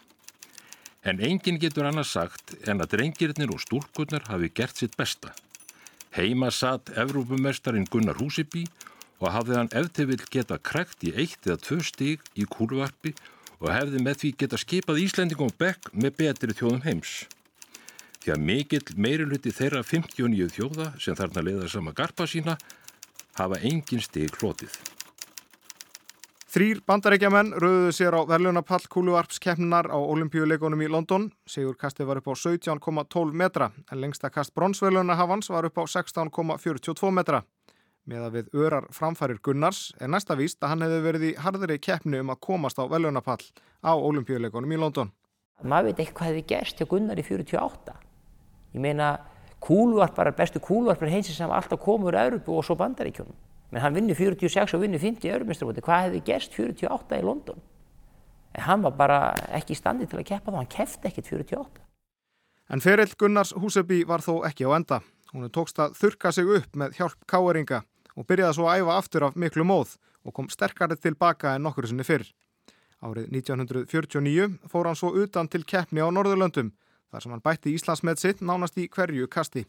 En 1.07 1.23
engin 1.23 1.59
getur 1.63 1.87
annars 1.87 2.11
sagt 2.15 2.55
en 2.67 2.83
að 2.83 2.97
drengirnir 2.97 3.55
og 3.55 3.63
stúrkurnar 3.63 4.27
hafi 4.31 4.51
gert 4.51 4.77
sitt 4.77 4.99
besta. 4.99 5.31
Heima 6.11 6.51
satt 6.51 6.91
Evrópumestarin 6.91 7.87
Gunnar 7.91 8.19
Húsebí 8.19 8.67
og 8.67 8.98
hafði 9.27 9.57
hann 9.59 9.73
eftir 9.75 10.07
vil 10.07 10.21
geta 10.31 10.59
krekt 10.63 11.03
í 11.03 11.11
eitt 11.17 11.47
eða 11.47 11.59
tvö 11.65 11.79
stig 11.83 12.23
í 12.39 12.47
kúluvarpi 12.47 13.15
og 13.59 13.73
hefði 13.75 14.03
með 14.05 14.21
því 14.21 14.31
geta 14.43 14.61
skipað 14.61 15.03
Íslendingum 15.03 15.51
bekk 15.59 15.91
með 15.93 16.15
betri 16.21 16.55
þjóðum 16.55 16.85
heims. 16.87 17.15
Því 18.23 18.35
að 18.35 18.45
mikill 18.51 18.85
meiriluti 18.95 19.55
þeirra 19.55 19.83
59 19.87 20.53
þjóða 20.55 20.93
sem 21.03 21.19
þarna 21.19 21.45
leiða 21.47 21.73
sama 21.73 21.95
garpa 21.97 22.27
sína 22.31 22.55
hafa 23.39 23.59
engin 23.67 24.03
stig 24.03 24.39
hlotið. 24.39 24.75
Þrýr 26.49 26.79
bandarækjaman 26.89 27.51
rauðuðu 27.61 27.91
sér 27.93 28.15
á 28.17 28.25
verðlunapall 28.25 28.87
kúluvarpskeppninar 28.89 29.91
á 29.93 29.99
olimpíuleikonum 30.01 30.81
í 30.81 30.89
London. 30.89 31.27
Sigur 31.45 31.77
kastið 31.77 32.09
var 32.09 32.23
upp 32.23 32.31
á 32.33 32.35
17,12 32.41 33.35
metra 33.37 33.69
en 33.93 34.01
lengsta 34.01 34.31
kast 34.33 34.55
bronsverðlunahafans 34.57 35.51
var 35.53 35.69
upp 35.69 35.83
á 35.83 35.85
16,42 35.85 37.13
metra. 37.13 37.43
Meða 38.09 38.29
við 38.33 38.55
örar 38.57 38.87
framfærir 38.95 39.37
Gunnars 39.45 39.91
er 40.01 40.09
næsta 40.09 40.33
víst 40.39 40.63
að 40.63 40.71
hann 40.73 40.85
hefði 40.87 41.01
verið 41.05 41.25
í 41.29 41.33
harðri 41.45 41.75
keppni 41.77 42.21
um 42.23 42.31
að 42.33 42.39
komast 42.47 42.79
á 42.81 42.89
veljónapall 42.89 43.43
á 43.85 43.93
olimpíuleikonum 43.93 44.71
í 44.73 44.79
London. 44.81 45.11
Maður 45.61 45.91
veit 45.91 46.01
ekki 46.05 46.15
hvað 46.17 46.31
hefði 46.31 46.45
gerst 46.55 46.81
hjá 46.81 46.89
Gunnar 46.89 47.21
í 47.21 47.25
48. 47.27 47.97
Ég 48.73 48.81
meina, 48.81 49.09
kúluvarpar, 49.61 50.31
bestu 50.39 50.63
kúluvarpar 50.65 51.13
heimsins 51.13 51.37
sem 51.37 51.53
alltaf 51.53 51.83
komur 51.85 52.15
úr 52.15 52.21
Európu 52.23 52.57
og 52.57 52.65
svo 52.65 52.79
bandaríkjónum. 52.81 53.37
Menn 53.75 53.85
hann 53.85 53.99
vinnur 53.99 54.17
46 54.17 54.73
og 54.79 54.83
vinnur 54.87 55.05
50 55.05 55.29
Európinstrabóti. 55.35 55.85
Hvað 55.85 56.07
hefði 56.07 56.25
gerst 56.31 56.57
48 56.57 57.21
í 57.21 57.29
London? 57.29 57.61
En 58.57 58.65
hann 58.71 58.89
var 58.89 58.97
bara 58.97 59.21
ekki 59.53 59.77
í 59.77 59.83
standi 59.83 60.09
til 60.09 60.23
að 60.23 60.31
keppa 60.33 60.55
þá, 60.55 60.59
hann 60.63 60.73
kefti 60.73 61.13
ekkit 61.13 61.29
48. 61.35 61.85
En 62.73 62.81
ferill 62.81 63.13
Gunnars 63.21 63.53
Húseby 63.53 64.01
var 64.09 64.25
þó 64.25 64.47
ekki 64.49 64.65
á 64.65 64.73
enda. 64.81 65.03
Hún 65.35 65.45
tókst 65.53 65.77
að 65.77 65.93
þurka 66.01 66.33
sig 66.33 66.49
upp 66.49 66.77
með 66.81 66.97
hjálp 66.97 67.29
káeringa 67.29 67.83
og 68.19 68.27
byrjaði 68.27 68.59
svo 68.59 68.67
að 68.67 68.83
æfa 68.83 68.99
aftur 68.99 69.27
af 69.29 69.39
miklu 69.39 69.65
móð 69.65 69.95
og 70.27 70.35
kom 70.35 70.51
sterkari 70.51 70.99
tilbaka 70.99 71.55
en 71.55 71.65
nokkur 71.69 71.87
sinni 71.87 72.07
fyrr. 72.07 72.27
Árið 72.99 73.31
1949 73.31 74.49
fór 74.67 74.89
hann 74.91 74.99
svo 74.99 75.13
utan 75.23 75.49
til 75.49 75.63
keppni 75.63 76.03
á 76.03 76.11
Norðurlöndum 76.11 76.73
þar 77.13 77.23
sem 77.23 77.33
hann 77.33 77.45
bætti 77.45 77.75
Íslandsmet 77.79 78.19
sitt 78.19 78.43
nánast 78.43 78.79
í 78.79 78.89
hverju 78.91 79.29
kasti. 79.31 79.65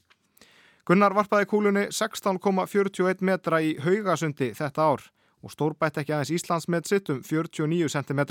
Gunnar 0.89 1.13
varpaði 1.13 1.45
kúlunni 1.51 1.85
16,41 1.93 3.21
metra 3.21 3.61
í 3.61 3.75
haugasundi 3.77 4.49
þetta 4.57 4.87
ár 4.89 5.05
og 5.45 5.53
stórbætti 5.53 6.01
ekki 6.01 6.15
aðeins 6.15 6.33
Íslandsmet 6.35 6.89
sitt 6.89 7.09
um 7.13 7.21
49 7.23 7.87
cm, 7.93 8.21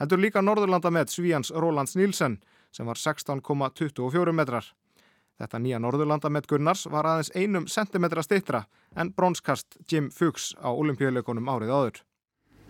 heldur 0.00 0.22
líka 0.22 0.42
Norðurlandamet 0.44 1.10
Svíjans 1.12 1.50
Rólands 1.50 1.96
Nílsen 1.98 2.38
sem 2.72 2.86
var 2.86 2.96
16,24 2.96 4.32
metrar. 4.32 4.70
Þetta 5.36 5.58
nýja 5.60 5.78
Norðurlandamet 5.84 6.46
Gunnars 6.48 6.86
var 6.88 7.04
aðeins 7.10 7.28
einum 7.36 7.66
centimetra 7.68 8.22
stittra 8.24 8.62
en 8.96 9.10
bronskast 9.12 9.76
Jim 9.90 10.08
Fuchs 10.10 10.54
á 10.56 10.72
olimpíuleikonum 10.72 11.50
árið 11.52 11.72
áður. 11.76 11.98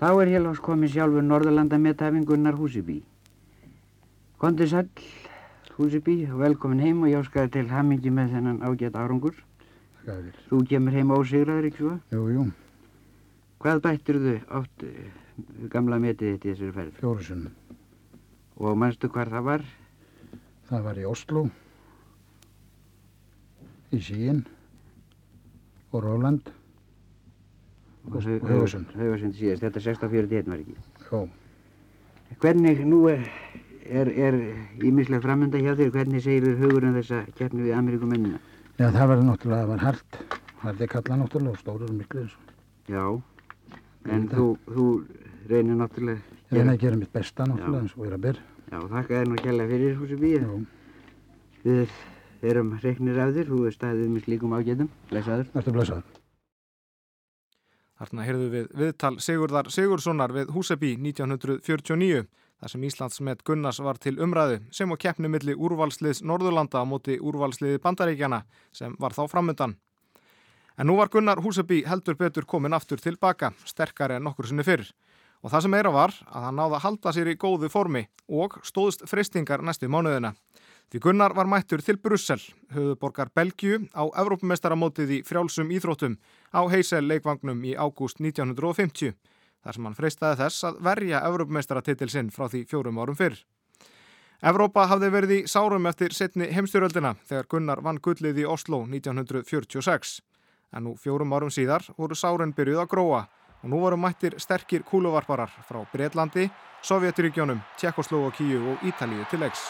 Þá 0.01 0.09
er 0.23 0.31
hér 0.33 0.49
ás 0.51 0.59
komið 0.61 0.97
sjálfur 0.97 1.23
Norðurlandametafinn 1.25 2.27
Gunnar 2.27 2.59
Húsibí. 2.59 2.99
Kondi 4.43 4.67
sæl 4.69 4.89
Húsibí 5.77 6.25
og 6.27 6.41
velkomin 6.43 6.83
heim 6.83 7.05
og 7.05 7.13
ég 7.13 7.23
áskaði 7.23 7.53
til 7.55 7.71
hamingi 7.71 8.11
með 8.11 8.35
þennan 8.35 8.59
ágætt 8.67 8.99
árangur. 8.99 9.39
Skæðir. 10.03 10.41
Þú 10.51 10.61
kemur 10.73 10.97
heim 10.97 11.13
á 11.15 11.17
Sigraður, 11.23 11.69
ekki 11.71 11.85
svo? 11.85 11.93
Jú, 12.13 12.25
jú. 12.35 12.47
Hvað 13.63 13.83
bættir 13.85 14.19
þau 14.25 14.59
oft 14.59 14.85
eh, 14.85 15.07
gamla 15.73 16.01
metið 16.03 16.35
þitt 16.35 16.49
í 16.49 16.51
þessari 16.51 16.75
ferð? 16.81 16.99
fjóru 16.99 17.29
sinnum. 17.29 17.55
Og 18.57 18.77
manstu 18.81 19.09
hvar 19.13 19.31
það 19.33 19.49
var? 19.53 19.65
Það 20.67 20.85
var 20.89 21.01
í 21.01 21.07
Oslo, 21.09 21.45
í 23.95 24.01
Síin 24.03 24.45
og 25.93 26.03
Róland 26.05 26.49
og 28.07 28.17
Haugasund. 28.23 28.93
Haugasund 28.95 29.35
síðast, 29.35 29.63
þetta 29.65 29.81
er 29.81 29.89
1641 29.93 30.51
var 30.51 30.63
ekki. 30.63 30.77
Jó, 31.11 31.27
Hvernig 32.43 32.81
nú 32.87 33.05
er, 33.11 33.23
er, 33.87 34.11
er 34.11 34.37
ímislega 34.85 35.23
framönda 35.23 35.61
hjá 35.63 35.75
þér, 35.79 35.93
hvernig 35.95 36.25
segir 36.25 36.47
þau 36.49 36.65
hugurinn 36.67 36.97
þessa 36.99 37.23
keppni 37.39 37.67
við 37.69 37.77
Ameríkumennina? 37.79 38.41
Já, 38.77 38.89
það 38.91 39.07
var 39.13 39.23
náttúrulega, 39.25 39.61
það 39.63 39.71
var 39.71 39.85
hart. 39.87 40.19
Hardi 40.63 40.89
kalla 40.91 41.19
náttúrulega 41.23 41.55
og 41.55 41.61
stóður 41.63 41.95
miklu 41.95 42.25
þessu. 42.25 42.57
Já, 42.91 43.05
en 44.11 44.27
þú, 44.33 44.49
þú 44.71 44.89
reynir 45.51 45.79
náttúrulega 45.79 46.35
Ég 46.47 46.61
reyna 46.61 46.77
að 46.77 46.83
gera 46.85 46.99
mitt 46.99 47.15
besta 47.15 47.47
náttúrulega 47.47 47.85
eins 47.87 47.95
og 47.97 48.05
vera 48.05 48.19
byrr. 48.23 48.43
Já, 48.71 48.79
þakka 48.83 49.15
þér 49.15 49.31
nú 49.31 49.39
kjærlega 49.41 49.71
fyrir 49.71 50.21
bíð. 50.21 50.45
Já, 50.47 50.53
Við 51.67 51.95
erum 52.51 52.77
reiknir 52.83 53.19
af 53.23 53.35
þér, 53.37 53.51
þú 53.51 53.65
er 53.67 53.75
staðið 53.77 54.15
með 54.15 54.25
slíkum 54.29 54.55
ágætum, 54.57 54.89
lesaður. 55.15 55.51
næstu 55.55 55.75
blessaður. 55.77 56.17
Þarna 57.97 58.25
heyrðu 58.27 58.49
við 58.53 58.67
viðtal 58.77 59.15
Sigurðar 59.25 59.71
Sigurssonar 59.73 60.33
við 60.37 60.51
Húsebí 60.53 60.91
1949 61.01 62.27
þar 62.61 62.73
sem 62.73 62.85
Íslands 62.89 63.23
með 63.25 63.43
Gunnars 63.49 63.81
var 63.85 63.97
til 64.01 64.19
umræðu 64.21 64.59
sem 64.75 64.93
á 64.93 64.97
keppni 65.01 65.31
milli 65.33 65.55
úrvalsliðs 65.57 66.21
Norðurlanda 66.25 66.85
á 66.85 66.85
móti 66.89 67.17
úrvalsliði 67.17 67.81
Bandaríkjana 67.81 68.43
sem 68.77 68.93
var 69.01 69.17
þá 69.17 69.25
framöndan. 69.33 69.77
En 70.77 70.91
nú 70.91 70.99
var 70.99 71.09
Gunnar 71.09 71.41
Húsebí 71.41 71.83
heldur 71.89 72.19
betur 72.21 72.45
komin 72.45 72.77
aftur 72.77 73.01
tilbaka, 73.01 73.55
sterkari 73.65 74.19
en 74.19 74.27
nokkur 74.29 74.49
sinni 74.51 74.65
fyrr. 74.65 74.85
Og 75.41 75.53
það 75.53 75.65
sem 75.65 75.73
meira 75.73 75.93
var 75.93 76.13
að 76.29 76.49
hann 76.49 76.59
náða 76.61 76.77
að 76.77 76.85
halda 76.85 77.13
sér 77.17 77.31
í 77.33 77.37
góðu 77.41 77.71
formi 77.73 78.05
og 78.29 78.59
stóðst 78.67 79.07
freystingar 79.09 79.65
næstu 79.65 79.89
mánuðina. 79.89 80.35
Því 80.87 81.01
Gunnar 81.03 81.33
var 81.35 81.49
mættur 81.51 81.83
til 81.83 81.97
Brussel, 81.99 82.39
höfuborgar 82.71 83.33
Belgiu, 83.35 83.81
á 83.91 84.07
Evrópumestaramótið 84.23 85.17
í 85.17 85.23
frjálsum 85.27 85.73
íþróttum 85.75 86.13
á 86.55 86.63
Heysel 86.71 87.09
leikvagnum 87.11 87.65
í 87.67 87.73
ágúst 87.75 88.21
1950, 88.23 89.17
þar 89.67 89.75
sem 89.75 89.89
hann 89.89 89.97
freystaði 89.99 90.39
þess 90.45 90.67
að 90.69 90.79
verja 90.87 91.25
Evrópumestaratitil 91.27 92.07
sinn 92.13 92.31
frá 92.31 92.47
því 92.53 92.61
fjórum 92.71 93.01
árum 93.03 93.19
fyrr. 93.19 93.41
Evrópa 94.47 94.85
hafði 94.87 95.09
verið 95.11 95.33
í 95.35 95.41
sárum 95.51 95.89
eftir 95.91 96.15
setni 96.15 96.53
heimstyröldina 96.55 97.17
þegar 97.27 97.49
Gunnar 97.51 97.83
vann 97.83 97.99
gullið 97.99 98.45
í 98.45 98.47
Oslo 98.47 98.85
1946. 98.87 100.21
En 100.71 100.87
nú 100.87 100.95
fjórum 101.01 101.35
árum 101.35 101.51
síðar 101.51 101.83
voru 101.97 102.15
sárin 102.15 102.55
byrjuð 102.55 102.85
að 102.85 102.93
gróa 102.95 103.25
og 103.63 103.67
nú 103.73 103.81
voru 103.83 103.99
mættir 103.99 104.39
sterkir 104.39 104.87
kúluvarparar 104.87 105.51
frá 105.67 105.83
Breitlandi, 105.91 106.47
Sovjeturíkjónum, 106.87 107.65
Tjekkoslovakíu 107.81 108.63
og 108.71 108.87
Ítalíu 108.87 109.27
til 109.33 109.43
leiks. 109.43 109.67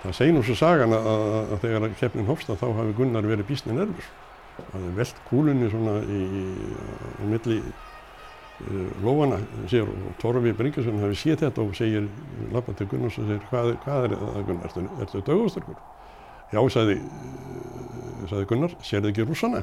Það 0.00 0.16
segir 0.16 0.32
nú 0.32 0.40
svo 0.44 0.56
sagan 0.56 0.94
að, 0.96 1.06
að, 1.12 1.54
þegar 1.60 1.94
keppnin 2.00 2.28
hófst 2.28 2.50
að 2.52 2.62
þá 2.62 2.68
hafi 2.78 2.92
Gunnar 2.96 3.26
verið 3.28 3.48
bísni 3.50 3.74
nervur. 3.76 4.06
Það 4.56 4.76
hefði 4.76 4.92
velt 4.96 5.18
kúlunni 5.28 5.68
svona 5.72 5.96
í, 6.00 6.20
í 7.20 7.28
milli 7.28 7.56
uh, 7.60 8.86
lófana 9.04 9.40
sér 9.68 9.90
og 9.92 10.14
Torfi 10.22 10.54
Bringarsson 10.56 11.02
hafi 11.04 11.18
séð 11.20 11.44
þetta 11.44 11.64
og 11.66 11.76
segir, 11.76 12.08
lappa 12.54 12.72
til 12.78 12.88
Gunnars 12.88 13.18
og 13.20 13.28
segir, 13.28 13.44
hvað, 13.50 13.74
hvað 13.84 14.08
er 14.08 14.16
það 14.22 14.48
Gunnar, 14.48 14.70
ertu, 14.70 14.86
ertu 15.04 15.22
dögusturkur? 15.28 15.76
Já, 16.50 16.62
sagði, 16.76 16.96
uh, 17.04 18.24
sagði 18.32 18.48
Gunnar, 18.54 18.78
sérðu 18.84 19.12
ekki 19.12 19.28
rússana? 19.28 19.62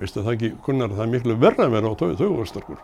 Veistu 0.00 0.26
það 0.26 0.34
ekki, 0.34 0.52
Gunnar, 0.66 0.98
það 0.98 1.06
er 1.06 1.14
miklu 1.14 1.38
verra 1.46 1.68
að 1.68 1.78
vera 1.78 1.94
á 1.94 1.98
dögusturkur. 2.02 2.82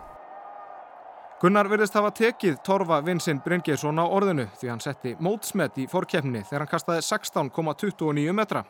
Gunnar 1.41 1.65
virðist 1.65 1.95
hafa 1.97 2.11
tekið 2.13 2.59
Torfa 2.61 2.99
Vinsinn 3.01 3.39
Bryngeisson 3.41 3.97
á 3.97 4.05
orðinu 4.05 4.43
því 4.59 4.67
hann 4.69 4.83
setti 4.83 5.15
mótsmet 5.25 5.79
í 5.81 5.87
fórkeppni 5.89 6.43
þegar 6.45 6.61
hann 6.61 6.69
kastaði 6.69 7.01
16,29 7.07 8.35
metra. 8.37 8.61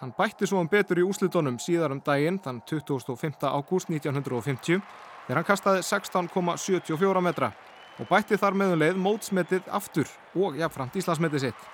Hann 0.00 0.10
bætti 0.16 0.48
svo 0.50 0.58
um 0.58 0.66
betur 0.66 0.98
í 0.98 1.04
úslitunum 1.06 1.60
síðar 1.62 1.94
um 1.94 2.00
daginn 2.02 2.40
þann 2.42 2.58
25. 2.66 3.46
ágúst 3.46 3.92
1950 3.94 4.82
þegar 5.28 5.38
hann 5.38 5.46
kastaði 5.46 5.86
16,74 5.86 7.22
metra 7.28 7.52
og 7.94 8.10
bætti 8.10 8.42
þar 8.42 8.58
meðum 8.58 8.82
leið 8.82 9.00
mótsmetið 9.06 9.70
aftur 9.78 10.10
og 10.34 10.58
jafnframt 10.58 10.98
Íslandsmetið 10.98 11.46
sitt. 11.46 11.64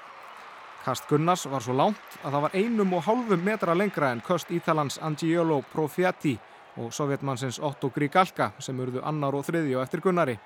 Kast 0.85 1.09
Gunnars 1.09 1.49
var 1.49 1.65
svo 1.65 1.81
lánt 1.81 2.21
að 2.21 2.29
það 2.29 2.41
var 2.45 2.61
einum 2.61 2.93
og 2.99 3.07
hálfum 3.09 3.49
metra 3.49 3.73
lengra 3.73 4.13
en 4.13 4.21
köst 4.21 4.53
Ítalans 4.53 5.01
Angiolo 5.01 5.63
Profiati 5.73 6.37
og 6.81 6.93
sovjetmannsins 6.95 7.61
Otto 7.61 7.91
Grigalka 7.93 8.53
sem 8.63 8.79
urðu 8.81 9.03
annar 9.05 9.37
og 9.37 9.45
þriði 9.47 9.77
og 9.77 9.85
eftir 9.85 10.03
Gunnari. 10.05 10.39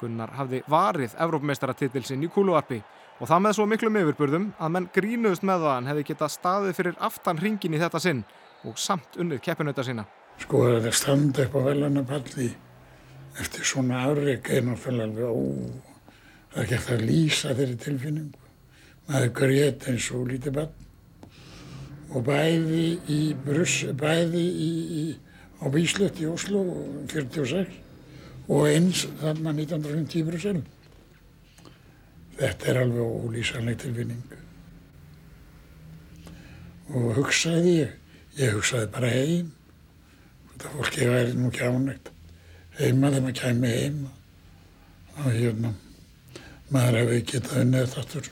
Gunnar 0.00 0.32
hafði 0.38 0.62
varið 0.70 1.16
Evrópmeistaratitilsinn 1.20 2.24
í 2.24 2.30
kúluarpi 2.32 2.80
og 3.20 3.28
það 3.28 3.42
með 3.44 3.56
svo 3.58 3.66
miklum 3.68 3.98
yfirburðum 4.00 4.46
að 4.56 4.72
menn 4.76 4.88
grínuðust 4.94 5.44
með 5.44 5.64
það 5.64 5.70
að 5.70 5.76
hann 5.76 5.90
hefði 5.90 6.06
getað 6.10 6.34
staðið 6.36 6.78
fyrir 6.78 6.98
aftan 7.08 7.42
ringin 7.42 7.76
í 7.76 7.82
þetta 7.82 8.00
sinn 8.00 8.24
og 8.64 8.80
samt 8.80 9.20
unnið 9.20 9.42
keppinauta 9.44 9.84
sína. 9.84 10.06
Sko 10.40 10.64
að 10.64 10.78
þetta 10.78 10.96
standa 10.96 11.46
upp 11.46 11.56
á 11.56 11.60
velunapalli 11.68 12.48
eftir 13.40 13.66
svona 13.68 14.04
afreg 14.08 14.48
er 14.50 14.64
náttúrulega 14.66 15.08
alveg 15.08 15.26
ó, 15.28 15.40
það 16.54 16.62
er 16.62 16.76
eftir 16.78 16.96
að 16.96 17.08
lýsa 17.10 17.56
þeirri 17.58 17.80
tilfinningu. 17.84 18.46
Maður 19.10 19.34
grét 19.40 19.88
eins 19.90 20.06
og 20.14 20.28
lítið 20.30 20.56
bann 20.60 20.78
og 22.10 22.24
bæði 22.26 22.86
í 23.10 23.20
Bruss, 23.44 23.84
bæði 23.98 24.42
í, 24.48 24.70
í 25.00 25.04
á 25.60 25.64
Bíslut 25.72 26.20
í 26.20 26.28
Oslo 26.30 26.64
46 27.12 27.78
og 28.50 28.66
eins 28.66 29.04
þarna 29.20 29.52
1950 29.54 30.20
í 30.20 30.26
Brussel. 30.26 30.60
Þetta 32.40 32.70
er 32.72 32.80
alveg 32.80 33.26
ólýsanleg 33.26 33.82
tilfinning. 33.82 34.36
Og 36.96 37.12
hugsaði 37.20 37.74
ég, 37.82 37.92
ég 38.40 38.56
hugsaði 38.56 38.88
bara 38.94 39.12
heim. 39.12 39.52
Þetta 40.50 40.72
fólki 40.74 41.12
væri 41.12 41.36
nú 41.36 41.52
ekki 41.52 41.68
ánægt 41.68 42.10
heima 42.80 43.10
þegar 43.10 43.24
maður 43.26 43.38
kæmi 43.40 43.70
heim 43.76 44.02
og 45.20 45.32
hérna 45.34 45.72
maður 46.72 46.98
hefði 47.00 47.22
getað 47.32 47.62
unnið 47.64 47.82
þetta 47.84 48.04
aftur. 48.04 48.30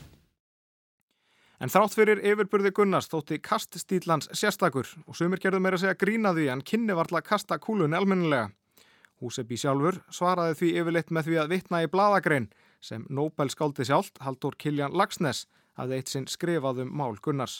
En 1.59 1.71
þrátt 1.71 1.95
fyrir 1.97 2.21
yfirburði 2.23 2.71
Gunnars 2.71 3.09
þótti 3.11 3.41
kaststílans 3.43 4.29
sérstakur 4.31 4.87
og 5.05 5.17
sumir 5.19 5.41
gerðu 5.43 5.59
meira 5.59 5.75
að 5.75 5.83
segja 5.83 5.99
grína 5.99 6.31
því 6.37 6.45
en 6.53 6.63
kynni 6.63 6.95
varla 6.95 7.19
kasta 7.21 7.57
kúlunni 7.59 7.99
almennilega. 7.99 8.53
Húsebi 9.19 9.57
sjálfur 9.59 9.99
svaraði 10.15 10.55
því 10.55 10.69
yfirleitt 10.79 11.09
með 11.11 11.27
því 11.27 11.39
að 11.41 11.49
vitna 11.51 11.81
í 11.83 11.89
bladagrein 11.91 12.47
sem 12.79 13.03
Nobel 13.11 13.49
skáldi 13.51 13.83
sjálft, 13.83 14.21
Haldur 14.23 14.55
Kiljan 14.55 14.95
Lagsnes, 14.95 15.43
hafði 15.75 15.99
eitt 15.99 16.11
sinn 16.13 16.29
skrifað 16.31 16.85
um 16.85 16.93
mál 16.95 17.19
Gunnars. 17.19 17.59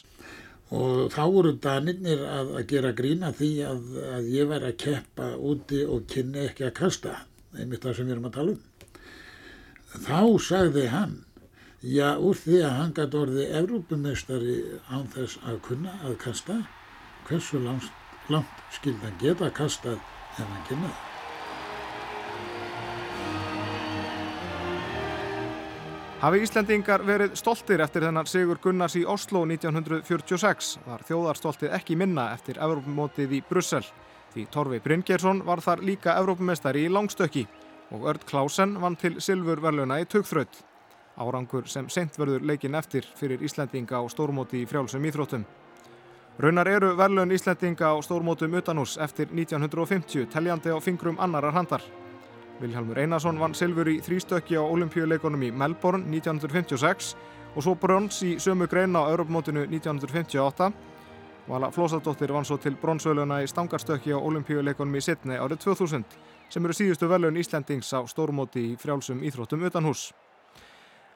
Og 0.72 1.10
þá 1.12 1.24
voru 1.34 1.52
danirnir 1.60 2.22
að, 2.24 2.54
að 2.60 2.68
gera 2.70 2.94
grína 2.96 3.34
því 3.36 3.50
að, 3.68 3.86
að 4.16 4.28
ég 4.32 4.50
væri 4.52 4.70
að 4.70 4.78
keppa 4.84 5.30
úti 5.52 5.82
og 5.84 6.06
kynni 6.08 6.46
ekki 6.46 6.70
að 6.70 6.76
kasta, 6.80 7.16
einmitt 7.58 7.84
það 7.84 7.98
sem 7.98 8.08
við 8.08 8.16
erum 8.16 8.30
að 8.30 8.36
tala 8.38 8.56
um. 8.56 8.66
Þá 9.90 10.22
sagði 10.46 10.86
hann, 10.94 11.16
já 11.82 12.18
úr 12.20 12.36
því 12.36 12.62
að 12.66 12.78
hann 12.78 12.96
gæti 12.96 13.20
orðið 13.20 13.54
Evrópumestari 13.62 14.56
án 14.92 15.06
þess 15.14 15.40
að 15.48 15.62
kunna 15.68 15.94
að 16.04 16.18
kasta, 16.24 16.58
hversu 17.28 17.62
langt, 17.64 17.92
langt 18.28 18.66
skildan 18.76 19.16
geta 19.22 19.52
kastað 19.52 20.00
ef 20.00 20.44
hann 20.44 20.66
kynnaði. 20.68 20.98
Hafi 26.20 26.42
Íslendingar 26.44 27.06
verið 27.08 27.38
stoltir 27.40 27.80
eftir 27.80 28.04
þennan 28.04 28.28
Sigur 28.28 28.60
Gunnars 28.60 28.98
í 29.00 29.06
Oslo 29.08 29.46
1946 29.48 30.74
var 30.84 31.06
þjóðarstoltið 31.08 31.72
ekki 31.78 31.96
minna 31.96 32.34
eftir 32.34 32.60
Evrópumótið 32.60 33.38
í 33.38 33.44
Brussel 33.48 33.86
því 34.34 34.44
Torfi 34.52 34.82
Bryngersson 34.84 35.40
var 35.48 35.64
þar 35.64 35.86
líka 35.88 36.18
Evrópumestari 36.20 36.84
í 36.86 36.92
langstökki 36.92 37.46
og 37.96 38.04
Örd 38.12 38.28
Klausen 38.28 38.76
vann 38.84 39.00
til 39.00 39.16
silfurverluna 39.24 40.02
í 40.04 40.10
tugþraut. 40.12 40.60
Árangur 41.20 41.68
sem 41.68 41.90
sent 41.92 42.16
verður 42.20 42.46
leikin 42.48 42.76
eftir 42.80 43.06
fyrir 43.20 43.44
Íslendinga 43.44 44.00
á 44.00 44.04
stórmóti 44.08 44.64
í 44.64 44.68
frjálsum 44.70 45.06
íþróttum. 45.06 45.44
Raunar 46.40 46.68
eru 46.72 46.94
verlun 46.96 47.34
Íslendinga 47.36 47.92
á 47.92 47.96
stórmótum 48.00 48.54
utanús 48.56 48.96
eftir 48.98 49.28
1950 49.32 50.30
teljandi 50.32 50.72
á 50.72 50.80
fingrum 50.80 51.20
annarar 51.20 51.52
handar. 51.54 51.84
Vilhjálmur 52.62 53.00
Einarsson 53.00 53.40
vann 53.40 53.56
silfur 53.56 53.88
í 53.92 54.00
þrýstökki 54.04 54.56
á 54.56 54.64
olimpíuleikonum 54.64 55.44
í 55.48 55.52
Melbourne 55.52 56.08
1956 56.08 57.14
og 57.56 57.64
svo 57.64 57.76
brons 57.76 58.22
í 58.24 58.38
sömu 58.40 58.68
greina 58.72 59.04
á 59.04 59.12
Europamótinu 59.12 59.66
1958. 59.68 60.72
Vala 61.50 61.72
Flósadóttir 61.72 62.32
vann 62.32 62.46
svo 62.46 62.60
til 62.62 62.76
bronsvöluna 62.80 63.42
í 63.44 63.48
stangarstökki 63.48 64.16
á 64.16 64.20
olimpíuleikonum 64.20 64.96
í 64.96 65.02
Sydney 65.02 65.40
árið 65.40 65.64
2000 65.66 66.04
sem 66.50 66.66
eru 66.66 66.74
síðustu 66.74 67.10
velun 67.10 67.38
Íslandings 67.38 67.92
á 67.92 68.00
stórmóti 68.08 68.68
í 68.72 68.76
frjálsum 68.78 69.24
íþróttum 69.26 69.66
utan 69.68 69.88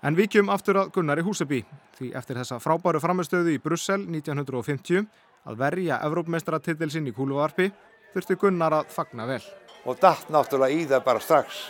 En 0.03 0.17
vikjum 0.19 0.49
aftur 0.51 0.75
að 0.81 0.89
Gunnar 0.97 1.21
í 1.21 1.23
Húseby 1.23 1.61
því 1.95 2.09
eftir 2.19 2.35
þessa 2.35 2.57
frábæru 2.59 2.99
framistöðu 2.99 3.53
í 3.55 3.59
Brussel 3.63 4.01
1950 4.03 5.05
að 5.47 5.59
verja 5.61 6.01
Evrópmeistaratitil 6.03 6.89
sinn 6.91 7.07
í 7.07 7.13
kúluvarpi 7.15 7.69
þurfti 8.11 8.35
Gunnar 8.41 8.75
að 8.81 8.91
fagna 8.91 9.27
vel. 9.29 9.39
Og 9.87 9.95
datt 10.03 10.27
náttúrulega 10.27 10.75
í 10.75 10.83
það 10.91 11.05
bara 11.07 11.23
strax 11.23 11.61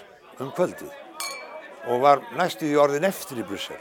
um 0.41 0.49
kvöldið 0.49 0.89
og 1.93 2.01
var 2.01 2.23
næstu 2.39 2.65
því 2.65 2.81
orðin 2.81 3.05
eftir 3.11 3.43
í 3.43 3.45
Brussel. 3.45 3.77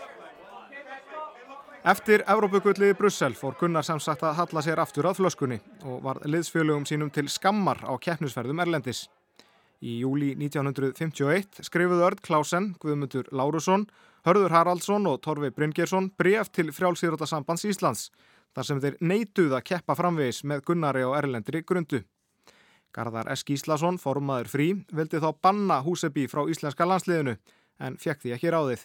Eftir 1.89 2.23
Evrópugulli 2.29 2.93
í 2.93 2.99
Brussel 2.99 3.33
fór 3.35 3.57
Gunnar 3.59 3.89
sem 3.89 4.05
sagt 4.05 4.21
að 4.23 4.37
halla 4.39 4.63
sér 4.63 4.85
aftur 4.85 5.09
að 5.09 5.23
flöskunni 5.23 5.63
og 5.89 6.05
var 6.05 6.21
liðsfjölugum 6.29 6.85
sínum 6.87 7.09
til 7.11 7.25
skammar 7.33 7.81
á 7.89 7.97
keppnisferðum 7.97 8.61
Erlendis. 8.63 9.07
Í 9.83 9.97
júli 10.05 10.37
1951 10.37 11.65
skrifuðu 11.65 12.05
Örd 12.07 12.21
Klausen, 12.23 12.75
Guðmundur 12.79 13.33
Lárusson, 13.35 13.89
Hörður 14.23 14.53
Haraldsson 14.55 15.09
og 15.11 15.19
Torfi 15.25 15.51
Bryngersson 15.51 16.13
bref 16.15 16.53
til 16.55 16.71
frjálsýrjótasambands 16.71 17.65
Íslands 17.67 18.05
þar 18.55 18.67
sem 18.69 18.81
þeir 18.85 18.99
neituð 19.03 19.57
að 19.57 19.65
keppa 19.73 19.97
framvegis 19.99 20.45
með 20.47 20.63
Gunnari 20.69 21.03
og 21.03 21.17
Erlendri 21.19 21.65
grundu. 21.67 22.05
Garðar 22.95 23.33
S. 23.33 23.43
Gíslason, 23.49 23.99
formaður 23.99 24.51
frí, 24.53 24.69
vildi 24.93 25.19
þá 25.19 25.33
banna 25.43 25.81
Húsebí 25.83 26.29
frá 26.31 26.45
íslenska 26.47 26.87
landsliðinu 26.87 27.35
en 27.83 27.97
fekk 27.99 28.23
því 28.23 28.35
ekki 28.37 28.53
ráðið. 28.55 28.85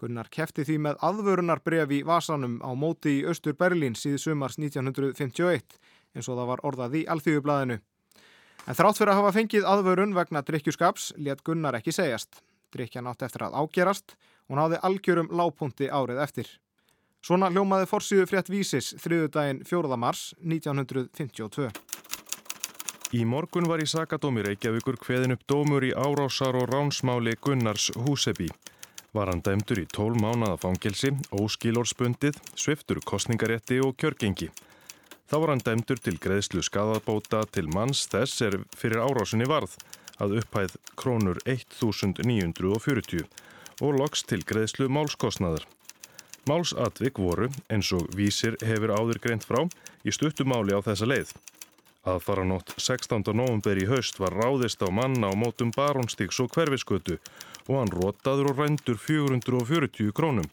Gunnar 0.00 0.30
kefti 0.30 0.64
því 0.64 0.76
með 0.86 1.02
aðvörunar 1.04 1.60
í 1.90 2.02
Vasanum 2.06 2.60
á 2.62 2.70
móti 2.72 3.18
í 3.20 3.24
Östur 3.26 3.56
Berlín 3.58 3.96
síðu 3.98 4.18
sumars 4.18 4.56
1951 4.56 5.80
eins 6.14 6.28
og 6.28 6.38
það 6.38 6.46
var 6.46 6.62
orðað 6.62 6.94
í 6.94 7.06
Alþjóðublaðinu. 7.10 7.80
En 8.68 8.76
þrátt 8.76 8.98
fyrir 9.00 9.12
að 9.12 9.18
hafa 9.18 9.34
fengið 9.34 9.66
aðvörun 9.66 10.14
vegna 10.14 10.42
drikkjuskaps 10.46 11.14
let 11.18 11.42
Gunnar 11.42 11.74
ekki 11.80 11.92
segjast. 11.92 12.38
Drikkjan 12.70 13.08
átt 13.10 13.24
eftir 13.26 13.42
að 13.42 13.56
ágerast 13.58 14.14
og 14.50 14.58
náði 14.58 14.80
algjörum 14.82 15.30
lápunti 15.30 15.86
árið 15.86 16.18
eftir. 16.24 16.50
Svona 17.22 17.50
hljómaði 17.52 17.86
forsýðu 17.86 18.26
frétt 18.26 18.50
vísis 18.50 18.94
þriðudaginn 18.98 19.62
4. 19.68 19.96
mars 20.00 20.30
1952. 20.42 21.70
Í 23.14 23.24
morgun 23.26 23.66
var 23.70 23.82
í 23.82 23.86
Sakadómi 23.90 24.42
Reykjavíkur 24.46 24.98
hveðin 25.02 25.34
upp 25.34 25.44
dómur 25.50 25.84
í 25.86 25.90
árásar 25.94 26.56
og 26.58 26.68
ránsmáli 26.70 27.34
Gunnars 27.42 27.90
Húsebi. 28.06 28.48
Var 29.12 29.30
hann 29.30 29.42
dæmdur 29.42 29.82
í 29.82 29.86
tól 29.90 30.14
mánaða 30.14 30.56
fangelsi, 30.62 31.10
óskilórspundið, 31.34 32.38
sviftur 32.54 33.02
kostningarétti 33.02 33.80
og 33.82 33.96
kjörgengi. 33.98 34.50
Þá 35.30 35.36
var 35.42 35.52
hann 35.52 35.64
dæmdur 35.66 35.98
til 36.02 36.16
greiðslu 36.22 36.62
skadabóta 36.62 37.42
til 37.54 37.66
manns 37.74 38.06
þess 38.10 38.42
er 38.46 38.56
fyrir 38.78 39.02
árásunni 39.02 39.46
varð 39.50 39.76
að 40.22 40.38
upphæð 40.40 40.78
krónur 40.98 41.38
1940 41.44 43.26
og 43.80 43.98
loks 43.98 44.22
til 44.28 44.44
greiðslu 44.46 44.88
málskostnaðar. 44.92 45.66
Málsatvik 46.48 47.20
voru, 47.20 47.50
eins 47.68 47.90
og 47.96 48.08
vísir 48.16 48.56
hefur 48.64 48.94
áður 48.96 49.20
greint 49.24 49.44
frá, 49.44 49.66
í 50.04 50.12
stuttumáli 50.14 50.72
á 50.72 50.80
þessa 50.84 51.08
leið. 51.08 51.34
Aðfara 52.08 52.46
nótt 52.48 52.72
16. 52.80 53.20
november 53.36 53.76
í 53.76 53.84
haust 53.90 54.16
var 54.22 54.32
ráðist 54.32 54.80
á 54.80 54.88
manna 54.88 55.28
á 55.28 55.34
mótum 55.36 55.68
barónstíks 55.74 56.40
og 56.40 56.48
hverfiskötu 56.54 57.18
og 57.68 57.74
hann 57.76 57.92
rótaður 57.92 58.54
og 58.54 58.62
rændur 58.62 58.96
440 58.96 60.14
krónum. 60.16 60.48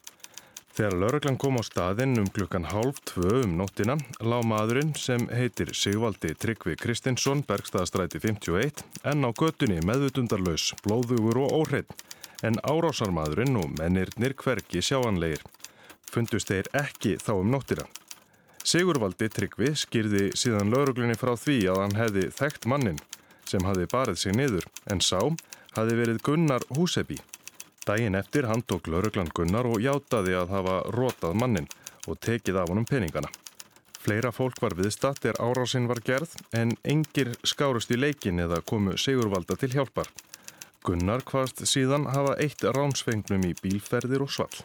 Þegar 0.78 0.98
lauraglan 1.02 1.40
kom 1.42 1.56
á 1.58 1.64
staðinn 1.66 2.20
um 2.22 2.28
klukkan 2.30 2.68
halv 2.70 3.00
tvö 3.10 3.46
um 3.46 3.56
nóttina 3.58 3.96
lág 4.22 4.44
maðurinn 4.46 4.92
sem 5.00 5.24
heitir 5.32 5.72
Sigvaldi 5.74 6.36
Tryggvi 6.38 6.76
Kristinsson, 6.78 7.42
Bergstaðastræti 7.48 8.22
51, 8.22 8.84
enn 9.08 9.26
á 9.26 9.32
götunni 9.32 9.80
meðutundarlaus, 9.88 10.76
blóðugur 10.84 11.40
og 11.48 11.56
óhreitt, 11.64 11.96
en 12.44 12.60
árásarmadurinn 12.64 13.58
og 13.58 13.72
mennirnir 13.80 14.36
hverki 14.38 14.82
sjáanleir. 14.82 15.42
Fundust 16.12 16.52
þeir 16.52 16.70
ekki 16.78 17.16
þá 17.22 17.34
um 17.38 17.50
nóttina. 17.52 17.88
Sigurvaldi 18.68 19.30
Tryggvi 19.32 19.72
skýrði 19.80 20.26
síðan 20.36 20.74
lauruglunni 20.74 21.16
frá 21.16 21.36
því 21.40 21.58
að 21.72 21.82
hann 21.84 21.98
hefði 22.02 22.28
þekkt 22.36 22.68
mannin 22.68 23.00
sem 23.48 23.64
hafi 23.64 23.88
barið 23.88 24.20
sig 24.20 24.36
niður 24.36 24.68
en 24.92 25.00
sá 25.00 25.22
hafi 25.78 25.96
verið 25.96 26.22
Gunnar 26.26 26.66
Húsebi. 26.76 27.20
Dægin 27.88 28.20
eftir 28.20 28.48
hann 28.50 28.64
tók 28.68 28.90
lauruglan 28.92 29.32
Gunnar 29.34 29.68
og 29.70 29.80
játaði 29.80 30.36
að 30.36 30.52
hafa 30.52 30.80
rótað 30.92 31.38
mannin 31.40 31.70
og 32.08 32.20
tekið 32.20 32.60
af 32.60 32.72
honum 32.72 32.88
peningana. 32.88 33.30
Fleira 34.04 34.32
fólk 34.32 34.60
var 34.64 34.76
viðstatt 34.76 35.26
er 35.28 35.40
árásinn 35.44 35.88
var 35.88 36.00
gerð 36.04 36.36
en 36.56 36.76
engir 36.84 37.34
skárust 37.44 37.92
í 37.92 37.98
leikin 38.00 38.40
eða 38.44 38.62
komu 38.64 38.98
Sigurvalda 39.00 39.56
til 39.60 39.72
hjálpar. 39.74 40.08
Gunnar 40.88 41.20
hvaðst 41.28 41.66
síðan 41.68 42.06
hafa 42.14 42.38
eitt 42.40 42.64
ránsfengnum 42.64 43.42
í 43.44 43.52
bílferðir 43.60 44.22
og 44.24 44.30
svall. 44.32 44.62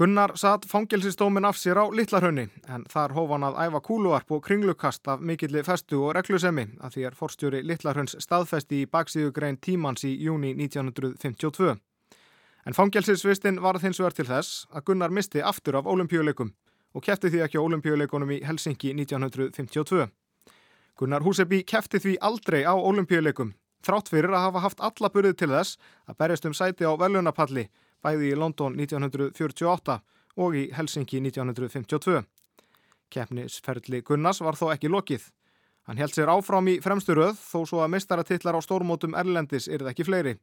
Gunnar 0.00 0.34
satt 0.36 0.66
fangelsistómin 0.68 1.48
af 1.48 1.56
sér 1.60 1.80
á 1.80 1.84
Littlarhönni 1.88 2.46
en 2.68 2.84
þar 2.88 3.16
hóf 3.16 3.32
hann 3.32 3.48
að 3.48 3.58
æfa 3.64 3.80
kúluarp 3.84 4.36
og 4.36 4.44
kringlukast 4.44 5.08
af 5.08 5.24
mikilli 5.24 5.64
festu 5.64 6.02
og 6.04 6.14
reglusemi 6.16 6.66
að 6.80 6.94
því 6.94 7.08
er 7.08 7.16
forstjóri 7.16 7.64
Littlarhönns 7.64 8.16
staðfesti 8.20 8.84
í 8.84 8.88
baksíðugrein 8.92 9.60
tímans 9.60 10.04
í 10.04 10.14
júni 10.20 10.52
1952. 10.56 11.78
En 12.68 12.76
fangelsisvistin 12.76 13.60
var 13.64 13.80
þins 13.80 14.00
vegar 14.00 14.20
til 14.20 14.28
þess 14.28 14.66
að 14.68 14.90
Gunnar 14.90 15.16
misti 15.16 15.40
aftur 15.40 15.80
af 15.80 15.88
olimpíuleikum 15.88 16.52
og 16.92 17.04
kefti 17.08 17.32
því 17.32 17.46
ekki 17.46 17.60
á 17.60 17.64
olimpíuleikunum 17.64 18.36
í 18.36 18.42
Helsingi 18.44 18.92
1952. 19.00 20.10
Gunnar 21.00 21.24
Húsebi 21.24 21.62
kefti 21.64 21.96
því 21.96 22.18
aldrei 22.20 22.60
á 22.68 22.76
olimpíuleikum 22.76 23.54
þrátt 23.80 24.10
fyrir 24.12 24.34
að 24.36 24.42
hafa 24.50 24.60
haft 24.66 24.80
alla 24.84 25.08
burðið 25.08 25.36
til 25.40 25.46
þess 25.48 25.78
að 26.04 26.16
berjast 26.20 26.48
um 26.48 26.56
sæti 26.56 26.84
á 26.84 26.92
velunapalli 27.00 27.70
bæði 28.04 28.32
í 28.34 28.36
London 28.36 28.74
1948 28.76 29.94
og 30.44 30.56
í 30.60 30.66
Helsinki 30.76 31.22
1952. 31.24 32.20
Keppnisferðli 33.08 34.02
Gunnars 34.04 34.42
var 34.44 34.58
þó 34.60 34.66
ekki 34.74 34.90
lokið. 34.92 35.24
Hann 35.88 35.96
held 35.96 36.12
sér 36.12 36.28
áfram 36.34 36.68
í 36.68 36.76
fremsturöð 36.84 37.40
þó 37.40 37.64
svo 37.64 37.80
að 37.80 37.94
mistaratillar 37.94 38.58
á 38.58 38.60
stórmótum 38.60 39.16
Erlendis 39.16 39.70
yrði 39.72 39.94
ekki 39.94 40.04
fleiri. 40.04 40.34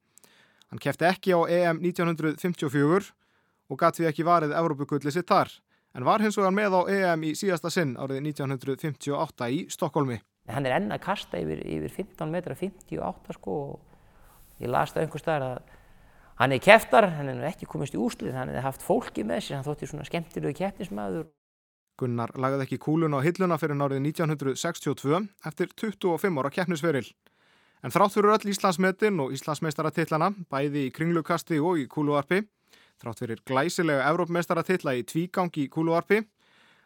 Hann 0.73 0.81
kefti 0.81 1.05
ekki 1.05 1.37
á 1.37 1.45
EM 1.45 1.83
1954 1.85 3.11
og 3.69 3.77
gæti 3.77 4.01
því 4.01 4.09
ekki 4.09 4.25
varið 4.25 4.57
Evrópugulli 4.57 5.13
sitt 5.13 5.29
þar, 5.29 5.53
en 5.93 6.07
var 6.07 6.25
hins 6.25 6.39
vegar 6.41 6.55
með 6.55 6.79
á 6.79 6.81
EM 6.97 7.29
í 7.29 7.35
síðasta 7.37 7.69
sinn 7.69 7.93
árið 7.93 8.25
1958 8.25 9.51
í 9.53 9.61
Stokkólmi. 9.69 10.17
Hann 10.47 10.65
er 10.65 10.77
enn 10.77 10.93
að 10.95 11.03
kasta 11.03 11.39
yfir, 11.41 11.59
yfir 11.67 11.91
15 11.91 12.31
metra, 12.31 12.55
58 12.55 13.35
sko 13.35 13.57
og 13.67 14.63
ég 14.63 14.71
las 14.71 14.93
það 14.95 15.03
einhver 15.03 15.23
staðar 15.23 15.47
að 15.47 15.73
Hann 16.37 16.53
er 16.53 16.61
keftar, 16.61 17.07
hann 17.17 17.31
er 17.31 17.47
ekki 17.49 17.65
komist 17.65 17.95
í 17.95 17.97
úslið, 17.97 18.35
hann 18.37 18.51
hefði 18.51 18.61
haft 18.61 18.83
fólki 18.85 19.23
með 19.25 19.39
sér, 19.41 19.55
hann 19.57 19.65
þótti 19.65 19.87
svona 19.89 20.03
skemmtilegu 20.05 20.53
keppnismæður. 20.59 21.31
Gunnar 21.97 22.29
lagði 22.37 22.67
ekki 22.67 22.77
kúlun 22.77 23.17
á 23.17 23.25
hilluna 23.25 23.57
fyrir 23.57 23.73
nárið 23.79 24.03
1962 24.03 25.23
eftir 25.49 25.71
25 25.81 26.37
ára 26.37 26.51
keppnisveril. 26.53 27.07
En 27.81 27.93
þrátt 27.93 28.13
fyrir 28.13 28.35
öll 28.35 28.53
Íslandsmetin 28.53 29.17
og 29.23 29.33
Íslandsmeistaratillana, 29.33 30.29
bæði 30.53 30.85
í 30.85 30.93
kringlukasti 30.93 31.57
og 31.57 31.81
í 31.81 31.87
kúluarpi, 31.89 32.43
þrátt 33.01 33.25
fyrir 33.25 33.41
glæsilega 33.41 34.05
Evrópmeistaratilla 34.11 34.93
í 34.93 35.03
tvígang 35.09 35.57
í 35.57 35.65
kúluarpi, 35.73 36.21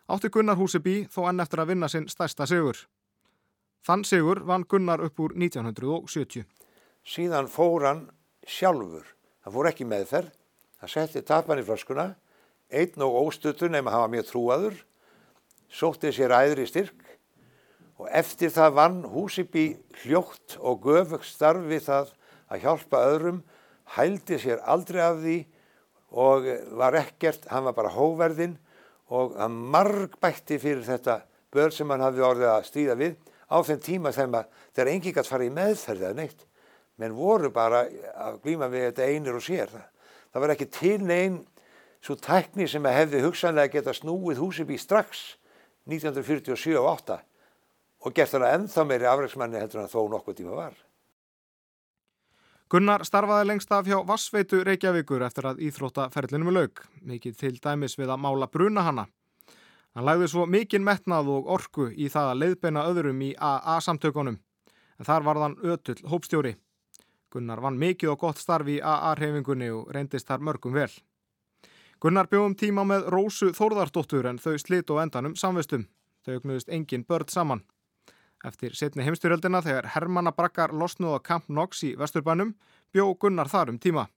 átti 0.07 0.31
Gunnar 0.31 0.59
Húsebí 0.59 1.01
þó 1.11 1.25
enn 1.27 1.43
eftir 1.43 1.59
að 1.59 1.73
vinna 1.75 1.91
sinn 1.91 2.07
stærsta 2.07 2.47
sigur. 2.47 2.79
Þann 3.81 4.03
sigur 4.05 4.43
vann 4.45 4.67
Gunnar 4.69 5.01
upp 5.01 5.19
úr 5.23 5.31
1970. 5.33 6.45
Síðan 7.01 7.47
fór 7.49 7.87
hann 7.87 8.01
sjálfur. 8.45 9.07
Það 9.41 9.55
fór 9.55 9.69
ekki 9.71 9.87
meðferð, 9.89 10.33
það 10.77 10.91
setti 10.93 11.23
tapan 11.25 11.61
í 11.61 11.65
flöskuna, 11.65 12.05
einn 12.69 13.05
og 13.05 13.17
óstuttur 13.23 13.71
nema 13.73 13.93
hann 13.93 14.03
var 14.05 14.11
mjög 14.13 14.27
trúaður, 14.29 14.75
sótti 15.73 16.11
sér 16.13 16.35
æðri 16.37 16.67
styrk. 16.69 16.99
Og 17.97 18.05
eftir 18.13 18.53
það 18.53 18.77
vann 18.77 18.99
Húsibi 19.09 19.65
hljótt 20.03 20.59
og 20.61 20.85
göfug 20.85 21.25
starfi 21.25 21.81
það 21.81 22.13
að 22.53 22.63
hjálpa 22.67 23.01
öðrum, 23.09 23.41
hældi 23.97 24.37
sér 24.41 24.61
aldrei 24.69 25.01
af 25.07 25.17
því 25.23 25.39
og 26.21 26.45
var 26.77 26.99
ekkert, 27.01 27.49
hann 27.49 27.65
var 27.65 27.73
bara 27.73 27.95
hóverðinn 27.95 28.59
og 29.09 29.33
hann 29.41 29.57
margbætti 29.73 30.61
fyrir 30.61 30.85
þetta 30.85 31.23
börn 31.51 31.73
sem 31.73 31.89
hann 31.89 32.05
hafði 32.05 32.25
orðið 32.29 32.51
að 32.51 32.67
stríða 32.69 32.97
við 32.99 33.19
á 33.51 33.57
þeim 33.67 33.83
tíma 33.83 34.15
þegar 34.15 34.91
engi 34.93 35.11
gætt 35.11 35.27
farið 35.27 35.51
í 35.51 35.55
meðferð 35.59 36.07
eða 36.07 36.19
neitt 36.21 36.47
menn 37.01 37.15
voru 37.17 37.49
bara 37.53 37.85
að 38.13 38.41
glýma 38.43 38.69
við 38.71 38.89
þetta 38.89 39.07
einir 39.09 39.37
og 39.37 39.43
sér. 39.45 39.71
Það, 39.71 39.87
það 40.31 40.43
var 40.43 40.53
ekki 40.55 40.69
til 40.75 40.99
neinn 41.01 41.39
svo 42.01 42.17
tækni 42.17 42.67
sem 42.69 42.85
að 42.85 42.97
hefði 42.99 43.25
hugsanlega 43.25 43.73
geta 43.75 43.95
snúið 43.97 44.41
húsið 44.41 44.69
bí 44.71 44.77
strax 44.81 45.23
1947 45.89 46.77
og 46.77 46.89
8 46.93 47.19
og 48.01 48.15
gert 48.17 48.37
hana 48.37 48.53
ennþá 48.57 48.85
meiri 48.89 49.09
afræksmanni 49.09 49.61
heldur 49.61 49.83
hann 49.83 49.91
þó 49.91 50.01
nokkuð 50.09 50.39
tíma 50.41 50.57
var. 50.57 50.73
Gunnar 52.71 53.03
starfaði 53.03 53.49
lengst 53.49 53.73
af 53.75 53.89
hjá 53.89 53.97
Vassveitu 54.07 54.61
Reykjavíkur 54.63 55.25
eftir 55.25 55.49
að 55.49 55.59
íþróttaferlinum 55.67 56.53
er 56.53 56.55
laug, 56.55 56.83
mikið 57.03 57.33
til 57.41 57.57
dæmis 57.59 57.97
við 57.99 58.13
að 58.13 58.21
mála 58.23 58.47
bruna 58.47 58.85
hana. 58.87 59.09
Hann 59.95 60.07
lagði 60.07 60.27
svo 60.31 60.45
mikinn 60.47 60.85
metnað 60.87 61.29
og 61.33 61.47
orku 61.51 61.89
í 61.91 62.07
það 62.11 62.29
að 62.31 62.41
leiðbeina 62.41 62.83
öðrum 62.87 63.23
í 63.27 63.31
AA-samtökunum, 63.35 64.37
en 64.97 65.07
þar 65.07 65.25
var 65.27 65.39
þann 65.41 65.57
ötull 65.73 65.97
hópstjóri. 66.07 66.53
Gunnar 67.31 67.61
vann 67.63 67.79
mikið 67.79 68.13
og 68.13 68.21
gott 68.23 68.39
starfi 68.39 68.77
í 68.77 68.83
AA-reyfingunni 68.83 69.71
og 69.71 69.91
reyndist 69.95 70.27
þar 70.27 70.45
mörgum 70.47 70.75
vel. 70.75 70.91
Gunnar 72.01 72.31
bjóðum 72.31 72.55
tíma 72.57 72.85
með 72.87 73.11
Rósu 73.13 73.51
Þórðardóttur 73.53 74.25
en 74.31 74.39
þau 74.41 74.55
slit 74.57 74.89
og 74.89 75.03
endanum 75.03 75.35
samvistum. 75.37 75.85
Þau 76.25 76.39
auknuðist 76.39 76.71
engin 76.71 77.05
börn 77.07 77.29
saman. 77.29 77.63
Eftir 78.47 78.73
setni 78.73 79.05
heimstyrjöldina 79.05 79.61
þegar 79.61 79.91
Hermanna 79.93 80.33
brakkar 80.33 80.73
losnuð 80.73 81.19
á 81.19 81.19
Camp 81.21 81.45
Knox 81.45 81.83
í 81.85 81.93
Vesturbænum 81.99 82.55
bjó 82.91 83.11
Gunnar 83.21 83.51
þar 83.51 83.75
um 83.75 83.77
tíma. 83.79 84.07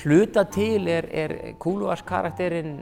Hluta 0.00 0.46
til 0.48 0.88
er, 0.88 1.04
er 1.12 1.32
Kúluvars 1.60 2.00
karakterinn, 2.08 2.78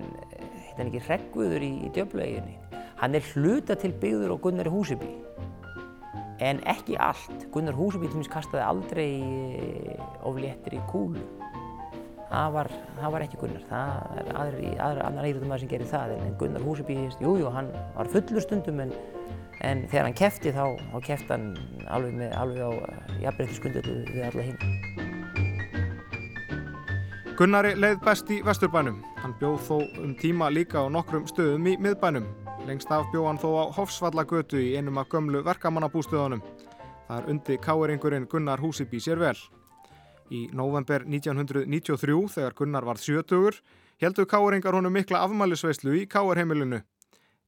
er 0.79 0.85
ekki 0.85 1.01
hreggvuður 1.03 1.65
í, 1.67 1.71
í 1.89 1.89
djöfleginni. 1.97 2.53
Hann 3.01 3.17
er 3.19 3.25
hluta 3.33 3.75
til 3.75 3.91
byggður 3.99 4.35
á 4.35 4.43
Gunnar 4.45 4.69
Húseby. 4.71 5.09
En 6.39 6.61
ekki 6.71 6.95
allt. 7.03 7.49
Gunnar 7.51 7.75
Húseby 7.75 8.07
til 8.07 8.21
minns 8.21 8.31
kastaði 8.31 8.63
aldrei 8.63 9.09
ofléttir 10.31 10.77
í 10.79 10.83
kúlu. 10.93 11.25
Það 12.29 12.55
var, 12.55 12.71
það 13.01 13.15
var 13.17 13.25
ekki 13.27 13.41
Gunnar. 13.41 13.65
Það 13.73 14.21
er 14.23 14.31
aðri, 14.45 14.71
aðri, 14.87 15.03
annar 15.09 15.29
íþróttumæður 15.33 15.65
sem 15.65 15.73
gerir 15.73 15.91
það. 15.91 16.15
En 16.21 16.37
Gunnar 16.39 16.67
Húseby, 16.69 17.01
jújú, 17.19 17.33
jú, 17.43 17.51
hann 17.57 17.73
var 17.97 18.13
fullur 18.15 18.47
stundum 18.47 18.85
en, 18.85 18.95
en 19.67 19.83
þegar 19.91 20.07
hann 20.07 20.21
kefti 20.23 20.55
þá, 20.55 20.63
þá 20.95 21.03
kefti 21.11 21.35
hann 21.35 21.51
alveg, 21.91 22.15
með, 22.23 22.39
alveg 22.45 22.63
á 22.63 22.71
jafnbreyttiskundu 23.27 23.83
við 23.89 24.23
alla 24.31 24.47
hinn. 24.53 24.88
Gunnari 27.39 27.77
leið 27.79 28.01
best 28.03 28.31
í 28.35 28.41
Vesturbænum. 28.43 28.97
Hann 29.23 29.37
bjóð 29.39 29.61
þó 29.63 29.77
um 30.03 30.15
tíma 30.19 30.49
líka 30.51 30.81
á 30.83 30.91
nokkrum 30.91 31.29
stöðum 31.31 31.69
í 31.71 31.77
miðbænum. 31.79 32.25
Lengst 32.67 32.91
af 32.91 33.05
bjóð 33.13 33.29
hann 33.29 33.39
þó 33.39 33.47
á 33.63 33.65
Hofsvallagötu 33.77 34.59
í 34.59 34.73
einum 34.75 34.99
af 34.99 35.07
gömlu 35.13 35.45
verkamannabústöðunum. 35.47 36.43
Það 37.07 37.21
er 37.21 37.31
undi 37.31 37.59
káeringurinn 37.63 38.27
Gunnar 38.27 38.59
Húsibí 38.59 38.99
sér 38.99 39.23
vel. 39.23 39.37
Í 40.35 40.49
november 40.51 41.07
1993, 41.07 42.19
þegar 42.35 42.59
Gunnar 42.59 42.91
var 42.91 42.99
70, 42.99 43.63
heldu 44.03 44.27
káeringar 44.27 44.75
honum 44.75 44.99
mikla 44.99 45.23
afmælisveislu 45.23 45.95
í 45.95 46.09
káerheimilinu. 46.11 46.83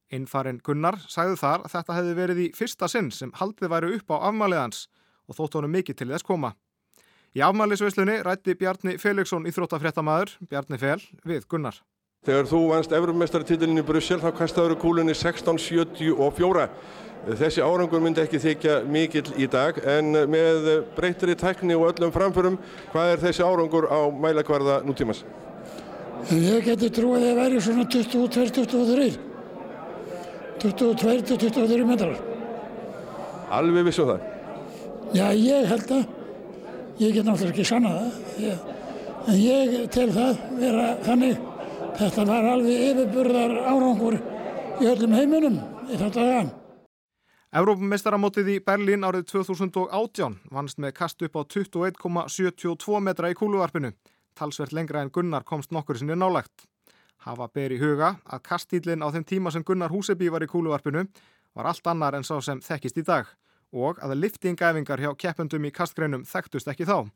Innfarinn 0.07 0.63
Gunnar 0.63 1.03
sagði 1.03 1.35
þar 1.43 1.67
að 1.67 1.75
þetta 1.75 1.99
hefði 1.99 2.19
verið 2.23 2.43
í 2.47 2.51
fyrsta 2.55 2.87
sinn 2.87 3.11
sem 3.11 3.35
haldið 3.43 3.75
væri 3.75 3.95
upp 3.99 4.15
á 4.15 4.23
afmæliðans 4.31 4.85
og 5.27 5.35
þótt 5.35 5.59
honum 5.59 5.75
mikið 5.81 5.99
til 5.99 6.13
þess 6.15 6.31
koma. 6.31 6.55
Í 7.31 7.39
afmælisveislunni 7.47 8.17
rætti 8.27 8.57
Bjarni 8.59 8.97
Felixson 8.99 9.45
íþróttafréttamaður, 9.47 10.33
Bjarni 10.51 10.75
Fel, 10.81 10.97
við 11.23 11.45
Gunnar. 11.47 11.77
Þegar 12.27 12.49
þú 12.49 12.59
vannst 12.73 12.91
Evrumestartitlinni 12.91 13.79
í 13.79 13.85
Brussel 13.87 14.19
þá 14.19 14.33
kastaður 14.35 14.75
kúlunni 14.81 15.15
1674. 15.15 16.67
Þessi 17.39 17.63
árangur 17.63 18.03
myndi 18.03 18.25
ekki 18.25 18.41
þykja 18.43 18.75
mikill 18.83 19.31
í 19.39 19.47
dag 19.47 19.79
en 19.79 20.11
með 20.27 20.69
breytri 20.97 21.37
tækni 21.39 21.79
og 21.79 21.87
öllum 21.93 22.11
framförum, 22.11 22.59
hvað 22.91 23.15
er 23.15 23.23
þessi 23.23 23.47
árangur 23.47 23.87
á 23.87 24.11
mælakvarða 24.11 24.81
nútímas? 24.83 25.23
Ég 26.35 26.67
geti 26.67 26.91
trúið 26.91 27.23
að 27.23 27.27
það 27.29 27.43
væri 27.45 27.63
svona 27.63 27.89
22-23. 27.95 29.11
22-23 30.67 31.85
metrar. 31.95 32.17
Alveg 33.55 33.87
vissum 33.87 34.11
það? 34.11 34.33
Já, 35.15 35.29
ég 35.31 35.71
held 35.71 35.95
að. 35.95 36.09
Ég 37.01 37.15
get 37.15 37.25
náttúrulega 37.25 37.55
ekki 37.55 37.63
sanna 37.65 37.91
það. 37.95 38.17
Ég, 38.45 38.57
en 39.31 39.37
ég 39.41 39.71
tel 39.89 40.11
það 40.13 40.41
vera 40.59 40.83
þannig. 41.01 41.39
Þetta 41.97 42.25
var 42.29 42.49
alveg 42.51 42.83
yfirburðar 42.91 43.55
árangur 43.71 44.17
í 44.81 44.89
öllum 44.91 45.15
heiminum 45.17 45.57
í 45.87 45.97
þetta 45.97 46.11
dagan. 46.19 46.51
Evrópumeistaramótið 47.57 48.53
í 48.53 48.59
Berlín 48.69 49.07
árið 49.07 49.25
2018 49.33 50.37
vannst 50.53 50.77
með 50.77 50.93
kast 51.01 51.25
upp 51.25 51.41
á 51.41 51.41
21,72 51.41 53.01
metra 53.09 53.33
í 53.33 53.39
kúluvarpinu. 53.39 53.95
Talsvert 54.37 54.77
lengra 54.77 55.01
en 55.01 55.09
Gunnar 55.09 55.43
komst 55.43 55.73
nokkur 55.73 55.97
sinni 55.97 56.13
nálagt. 56.13 56.67
Hafa 57.25 57.49
ber 57.49 57.73
í 57.73 57.81
huga 57.81 58.19
að 58.29 58.45
kastílinn 58.45 59.01
á 59.01 59.09
þeim 59.09 59.25
tíma 59.25 59.49
sem 59.49 59.65
Gunnar 59.65 59.89
Húsebí 59.89 60.29
var 60.29 60.45
í 60.45 60.53
kúluvarpinu 60.53 61.07
var 61.57 61.73
allt 61.73 61.87
annar 61.89 62.13
en 62.13 62.23
sá 62.23 62.37
sem 62.45 62.61
þekkist 62.61 63.01
í 63.01 63.09
dag 63.09 63.25
og 63.71 63.99
að 64.03 64.17
liftingæfingar 64.19 65.01
hjá 65.01 65.11
keppendum 65.17 65.65
í 65.65 65.71
kastgreinum 65.71 66.25
þekktust 66.27 66.67
ekki 66.71 66.87
þá. 66.87 67.07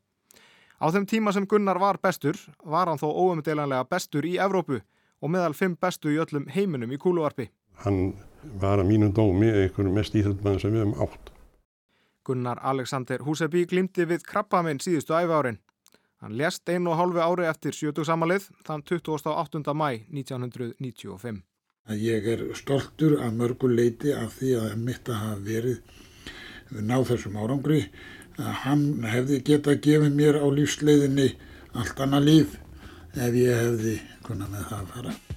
Á 0.76 0.86
þeim 0.92 1.06
tíma 1.08 1.32
sem 1.32 1.46
Gunnar 1.48 1.80
var 1.80 1.98
bestur 2.02 2.36
var 2.64 2.90
hann 2.90 3.00
þó 3.00 3.08
óumdelanlega 3.08 3.88
bestur 3.88 4.26
í 4.28 4.36
Evrópu 4.36 4.80
og 5.20 5.32
meðal 5.32 5.54
fimm 5.56 5.76
bestu 5.80 6.12
í 6.12 6.18
öllum 6.20 6.48
heiminum 6.52 6.92
í 6.92 6.98
kúluvarpi. 7.00 7.48
Hann 7.84 8.16
var 8.60 8.80
að 8.80 8.90
mínum 8.90 9.14
dómi 9.16 9.48
einhverjum 9.48 9.96
mest 9.96 10.16
íþjóðmann 10.16 10.60
sem 10.60 10.74
við 10.74 10.84
hefum 10.84 11.00
átt. 11.06 11.32
Gunnar 12.26 12.60
Alexander 12.62 13.22
Húsebí 13.24 13.64
glimti 13.70 14.04
við 14.08 14.24
krabbaminn 14.26 14.82
síðustu 14.82 15.14
æfi 15.16 15.32
árin. 15.32 15.60
Hann 16.20 16.36
lést 16.36 16.68
einu 16.68 16.90
og 16.92 17.00
hálfu 17.00 17.20
ári 17.22 17.46
eftir 17.46 17.76
sjötugsamalið 17.76 18.48
þann 18.66 18.82
28. 18.82 19.74
mæ 19.76 19.88
1995. 20.10 21.42
Ég 22.02 22.24
er 22.26 22.42
stoltur 22.58 23.20
að 23.22 23.36
mörguleiti 23.38 24.10
af 24.16 24.40
því 24.40 24.54
að 24.58 24.72
mitt 24.82 25.08
að 25.12 25.20
hafa 25.22 25.42
verið 25.46 26.00
náð 26.70 27.08
þessum 27.12 27.38
árangri 27.40 27.82
að 28.36 28.52
hann 28.64 28.84
hefði 29.06 29.40
geta 29.46 29.76
gefið 29.80 30.18
mér 30.18 30.40
á 30.42 30.46
lífsleiðinni 30.52 31.30
allt 31.76 32.04
annað 32.04 32.28
líf 32.30 32.58
ef 33.16 33.32
ég 33.38 33.62
hefði 33.62 33.96
kunnað 34.26 34.52
með 34.52 34.68
það 34.70 34.78
að 34.80 34.92
fara. 34.94 35.35